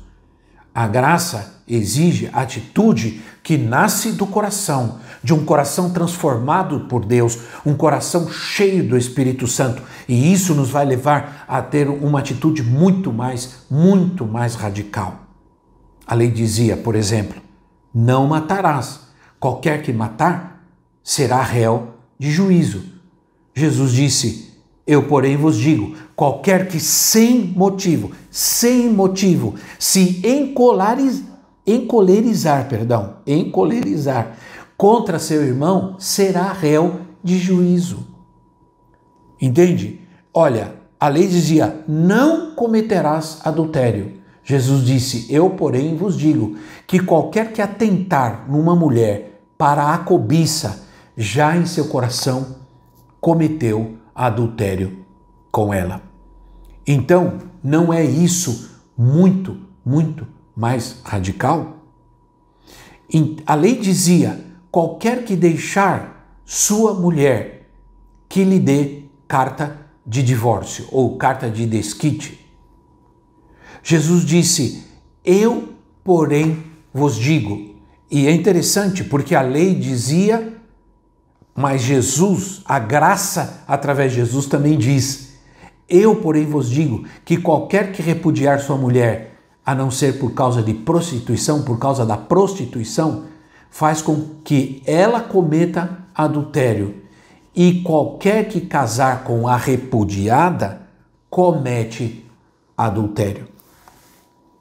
A 0.74 0.88
graça 0.88 1.57
exige 1.68 2.30
atitude 2.32 3.22
que 3.44 3.58
nasce 3.58 4.12
do 4.12 4.26
coração, 4.26 5.00
de 5.24 5.34
um 5.34 5.44
coração 5.44 5.90
transformado 5.92 6.82
por 6.82 7.06
Deus, 7.06 7.40
um 7.66 7.76
coração 7.76 8.32
cheio 8.32 8.88
do 8.88 8.98
Espírito 8.98 9.48
Santo. 9.48 9.82
E 10.08 10.32
isso 10.32 10.54
nos 10.54 10.70
vai 10.70 10.86
levar 10.86 11.46
a 11.48 11.62
ter 11.62 11.90
uma 11.90 12.20
atitude 12.20 12.64
muito 12.64 13.12
mais, 13.12 13.66
muito 13.70 14.26
mais 14.26 14.56
radical. 14.56 15.20
A 16.06 16.16
lei 16.16 16.32
dizia, 16.32 16.78
por 16.78 16.96
exemplo, 16.96 17.42
não 17.94 18.28
matarás. 18.28 19.08
Qualquer 19.40 19.82
que 19.82 19.94
matar 19.94 20.64
será 21.04 21.42
réu 21.42 21.96
de 22.18 22.32
juízo. 22.32 22.84
Jesus 23.54 23.92
disse: 23.92 24.48
eu, 24.88 25.04
porém, 25.04 25.36
vos 25.36 25.58
digo: 25.58 25.96
qualquer 26.16 26.70
que 26.70 26.80
sem 26.80 27.44
motivo, 27.44 28.12
sem 28.32 28.90
motivo, 28.90 29.56
se 29.78 30.26
encolariz, 30.26 31.24
encolerizar, 31.68 32.70
perdão, 32.70 33.18
encolerizar 33.28 34.38
contra 34.78 35.20
seu 35.20 35.44
irmão, 35.44 35.96
será 36.00 36.54
réu 36.54 37.02
de 37.22 37.38
juízo. 37.38 38.08
Entende? 39.42 40.00
Olha, 40.34 40.76
a 40.98 41.10
lei 41.10 41.28
dizia: 41.28 41.84
não 41.88 42.56
cometerás 42.56 43.42
adultério. 43.44 44.14
Jesus 44.44 44.86
disse: 44.86 45.28
Eu, 45.30 45.50
porém, 45.50 45.98
vos 45.98 46.18
digo 46.18 46.58
que 46.88 47.00
qualquer 47.00 47.52
que 47.52 47.62
atentar 47.62 48.46
numa 48.50 48.76
mulher 48.76 49.42
para 49.58 49.94
a 49.94 49.98
cobiça, 49.98 50.88
já 51.18 51.58
em 51.58 51.66
seu 51.66 51.88
coração 51.88 52.56
cometeu 53.20 53.98
adultério 54.16 55.06
com 55.52 55.74
ela. 55.74 56.02
Então, 56.86 57.40
não 57.62 57.92
é 57.92 58.04
isso 58.04 58.80
muito, 58.96 59.58
muito 59.84 60.37
mais 60.58 60.98
radical? 61.04 61.78
A 63.46 63.56
lei 63.56 63.76
dizia: 63.76 64.44
qualquer 64.72 65.24
que 65.24 65.36
deixar 65.36 66.42
sua 66.44 66.94
mulher 66.94 67.70
que 68.28 68.44
lhe 68.44 68.60
dê 68.60 69.04
carta 69.28 69.80
de 70.06 70.24
divórcio 70.24 70.88
ou 70.92 71.18
carta 71.18 71.50
de 71.50 71.68
desquite. 71.68 72.44
Jesus 73.84 74.26
disse: 74.26 74.84
Eu, 75.24 75.74
porém, 76.04 76.64
vos 76.94 77.16
digo. 77.16 77.78
E 78.10 78.26
é 78.26 78.32
interessante 78.32 79.04
porque 79.04 79.36
a 79.36 79.42
lei 79.42 79.76
dizia 79.76 80.58
mas 81.60 81.82
Jesus, 81.82 82.62
a 82.66 82.78
graça 82.78 83.64
através 83.68 84.12
de 84.12 84.20
Jesus 84.20 84.46
também 84.46 84.78
diz: 84.78 85.40
Eu, 85.90 86.18
porém, 86.18 86.46
vos 86.46 86.70
digo 86.70 87.04
que 87.26 87.36
qualquer 87.36 87.92
que 87.92 88.00
repudiar 88.00 88.60
sua 88.60 88.78
mulher, 88.78 89.37
a 89.68 89.76
não 89.76 89.92
ser 89.92 90.18
por 90.18 90.32
causa 90.32 90.64
de 90.64 90.74
prostituição, 90.74 91.62
por 91.62 91.78
causa 91.78 92.06
da 92.06 92.16
prostituição, 92.16 93.26
faz 93.70 94.02
com 94.02 94.38
que 94.42 94.82
ela 94.86 95.20
cometa 95.20 96.06
adultério. 96.16 97.04
E 97.54 97.82
qualquer 97.82 98.48
que 98.48 98.62
casar 98.62 99.26
com 99.26 99.46
a 99.46 99.58
repudiada 99.58 100.84
comete 101.30 102.26
adultério. 102.78 103.46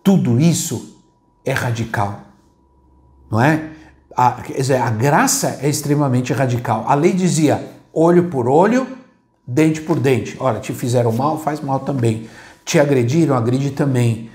Tudo 0.03 0.41
isso 0.41 1.01
é 1.45 1.53
radical, 1.53 2.23
não 3.31 3.41
é? 3.41 3.71
A, 4.17 4.33
quer 4.33 4.55
dizer, 4.55 4.81
a 4.81 4.91
graça 4.91 5.61
é 5.63 5.69
extremamente 5.69 6.33
radical. 6.33 6.85
A 6.89 6.97
lei 6.97 7.13
dizia 7.13 7.65
olho 7.93 8.25
por 8.25 8.49
olho, 8.49 8.89
dente 9.47 9.81
por 9.83 10.01
dente. 10.01 10.37
Olha, 10.41 10.59
te 10.59 10.73
fizeram 10.73 11.13
mal, 11.13 11.39
faz 11.39 11.61
mal 11.61 11.79
também. 11.79 12.29
Te 12.65 12.81
agrediram, 12.81 13.37
agride 13.37 13.71
também. 13.71 14.35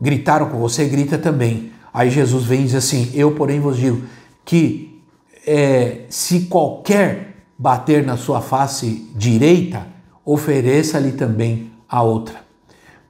Gritaram 0.00 0.48
com 0.48 0.58
você, 0.58 0.86
grita 0.86 1.18
também. 1.18 1.72
Aí 1.92 2.10
Jesus 2.10 2.44
vem 2.44 2.62
e 2.62 2.64
diz 2.64 2.74
assim: 2.74 3.10
Eu, 3.14 3.32
porém, 3.32 3.60
vos 3.60 3.76
digo 3.76 4.02
que 4.44 5.00
é, 5.46 6.02
se 6.08 6.42
qualquer 6.42 7.36
bater 7.58 8.04
na 8.04 8.16
sua 8.16 8.40
face 8.40 9.10
direita, 9.14 9.86
ofereça-lhe 10.24 11.12
também 11.12 11.70
a 11.88 12.02
outra. 12.02 12.36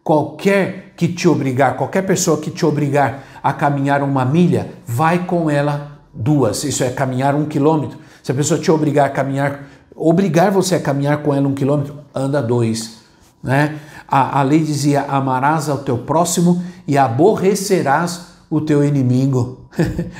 Qualquer 0.02 0.92
que 0.96 1.08
te 1.08 1.28
obrigar, 1.28 1.76
qualquer 1.76 2.02
pessoa 2.02 2.38
que 2.38 2.50
te 2.50 2.66
obrigar 2.66 3.24
a 3.42 3.52
caminhar 3.52 4.02
uma 4.02 4.24
milha, 4.24 4.72
vai 4.86 5.24
com 5.24 5.48
ela 5.48 6.00
duas. 6.12 6.64
Isso 6.64 6.82
é 6.82 6.90
caminhar 6.90 7.34
um 7.34 7.46
quilômetro. 7.46 7.98
Se 8.22 8.32
a 8.32 8.34
pessoa 8.34 8.58
te 8.60 8.70
obrigar 8.70 9.06
a 9.06 9.10
caminhar, 9.10 9.64
obrigar 9.94 10.50
você 10.50 10.74
a 10.74 10.80
caminhar 10.80 11.18
com 11.18 11.32
ela 11.34 11.46
um 11.48 11.54
quilômetro, 11.54 11.98
anda 12.14 12.42
dois. 12.42 13.02
Né? 13.42 13.78
A, 14.12 14.40
a 14.40 14.42
lei 14.42 14.62
dizia: 14.62 15.06
amarás 15.08 15.70
ao 15.70 15.78
teu 15.78 15.96
próximo 15.96 16.62
e 16.86 16.98
aborrecerás 16.98 18.26
o 18.50 18.60
teu 18.60 18.84
inimigo. 18.84 19.60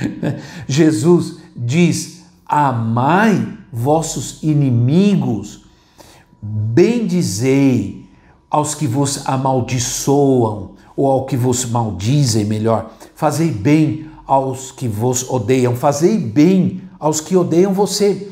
Jesus 0.67 1.37
diz: 1.55 2.23
amai 2.43 3.55
vossos 3.71 4.41
inimigos, 4.41 5.65
bendizei 6.41 8.09
aos 8.49 8.73
que 8.73 8.87
vos 8.87 9.27
amaldiçoam, 9.27 10.71
ou 10.95 11.11
ao 11.11 11.25
que 11.27 11.37
vos 11.37 11.63
maldizem, 11.63 12.45
melhor. 12.45 12.91
Fazei 13.13 13.51
bem 13.51 14.07
aos 14.25 14.71
que 14.71 14.87
vos 14.87 15.29
odeiam, 15.29 15.75
fazei 15.75 16.17
bem 16.17 16.81
aos 16.99 17.21
que 17.21 17.37
odeiam 17.37 17.73
você. 17.73 18.31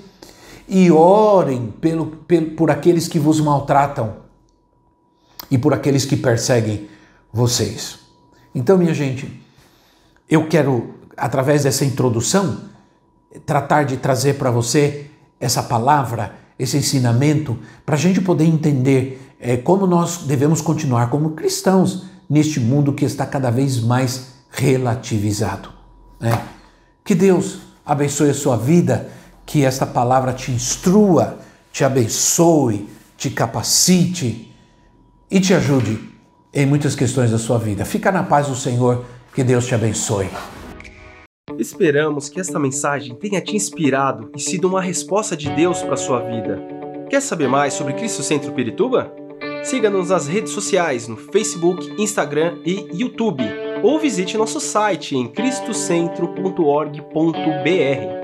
E 0.67 0.89
orem 0.89 1.71
pelo, 1.79 2.07
pelo, 2.07 2.51
por 2.51 2.71
aqueles 2.71 3.07
que 3.07 3.19
vos 3.19 3.39
maltratam 3.39 4.21
e 5.51 5.57
por 5.57 5.73
aqueles 5.73 6.05
que 6.05 6.15
perseguem 6.15 6.87
vocês. 7.31 7.99
Então, 8.55 8.77
minha 8.77 8.93
gente, 8.93 9.29
eu 10.29 10.47
quero, 10.47 10.95
através 11.17 11.63
dessa 11.63 11.83
introdução, 11.83 12.61
tratar 13.45 13.83
de 13.83 13.97
trazer 13.97 14.35
para 14.35 14.49
você 14.49 15.11
essa 15.39 15.61
palavra, 15.61 16.35
esse 16.57 16.77
ensinamento, 16.77 17.57
para 17.85 17.95
a 17.95 17.99
gente 17.99 18.21
poder 18.21 18.45
entender 18.45 19.35
é, 19.39 19.57
como 19.57 19.85
nós 19.85 20.19
devemos 20.19 20.61
continuar 20.61 21.09
como 21.09 21.31
cristãos 21.31 22.05
neste 22.29 22.59
mundo 22.59 22.93
que 22.93 23.03
está 23.03 23.25
cada 23.25 23.49
vez 23.49 23.81
mais 23.81 24.27
relativizado. 24.49 25.69
Né? 26.19 26.41
Que 27.03 27.15
Deus 27.15 27.59
abençoe 27.85 28.29
a 28.29 28.33
sua 28.33 28.55
vida, 28.55 29.09
que 29.45 29.65
esta 29.65 29.85
palavra 29.85 30.31
te 30.31 30.51
instrua, 30.51 31.39
te 31.73 31.83
abençoe, 31.83 32.87
te 33.17 33.29
capacite 33.29 34.50
e 35.31 35.39
te 35.39 35.53
ajude 35.53 35.97
em 36.53 36.65
muitas 36.65 36.93
questões 36.93 37.31
da 37.31 37.37
sua 37.37 37.57
vida. 37.57 37.85
Fica 37.85 38.11
na 38.11 38.23
paz 38.23 38.47
do 38.47 38.55
Senhor, 38.55 39.05
que 39.33 39.43
Deus 39.43 39.65
te 39.65 39.73
abençoe. 39.73 40.27
Esperamos 41.57 42.27
que 42.27 42.39
esta 42.39 42.59
mensagem 42.59 43.15
tenha 43.15 43.39
te 43.39 43.55
inspirado 43.55 44.29
e 44.35 44.39
sido 44.39 44.67
uma 44.67 44.81
resposta 44.81 45.37
de 45.37 45.49
Deus 45.51 45.81
para 45.81 45.93
a 45.93 45.97
sua 45.97 46.19
vida. 46.19 46.61
Quer 47.09 47.21
saber 47.21 47.47
mais 47.47 47.73
sobre 47.73 47.93
Cristo 47.93 48.23
Centro 48.23 48.51
Pirituba? 48.51 49.13
Siga-nos 49.63 50.09
nas 50.09 50.27
redes 50.27 50.51
sociais 50.51 51.07
no 51.07 51.15
Facebook, 51.15 51.93
Instagram 52.01 52.57
e 52.65 52.87
YouTube, 52.93 53.43
ou 53.83 53.99
visite 53.99 54.37
nosso 54.37 54.59
site 54.59 55.15
em 55.15 55.27
cristocentro.org.br. 55.27 58.20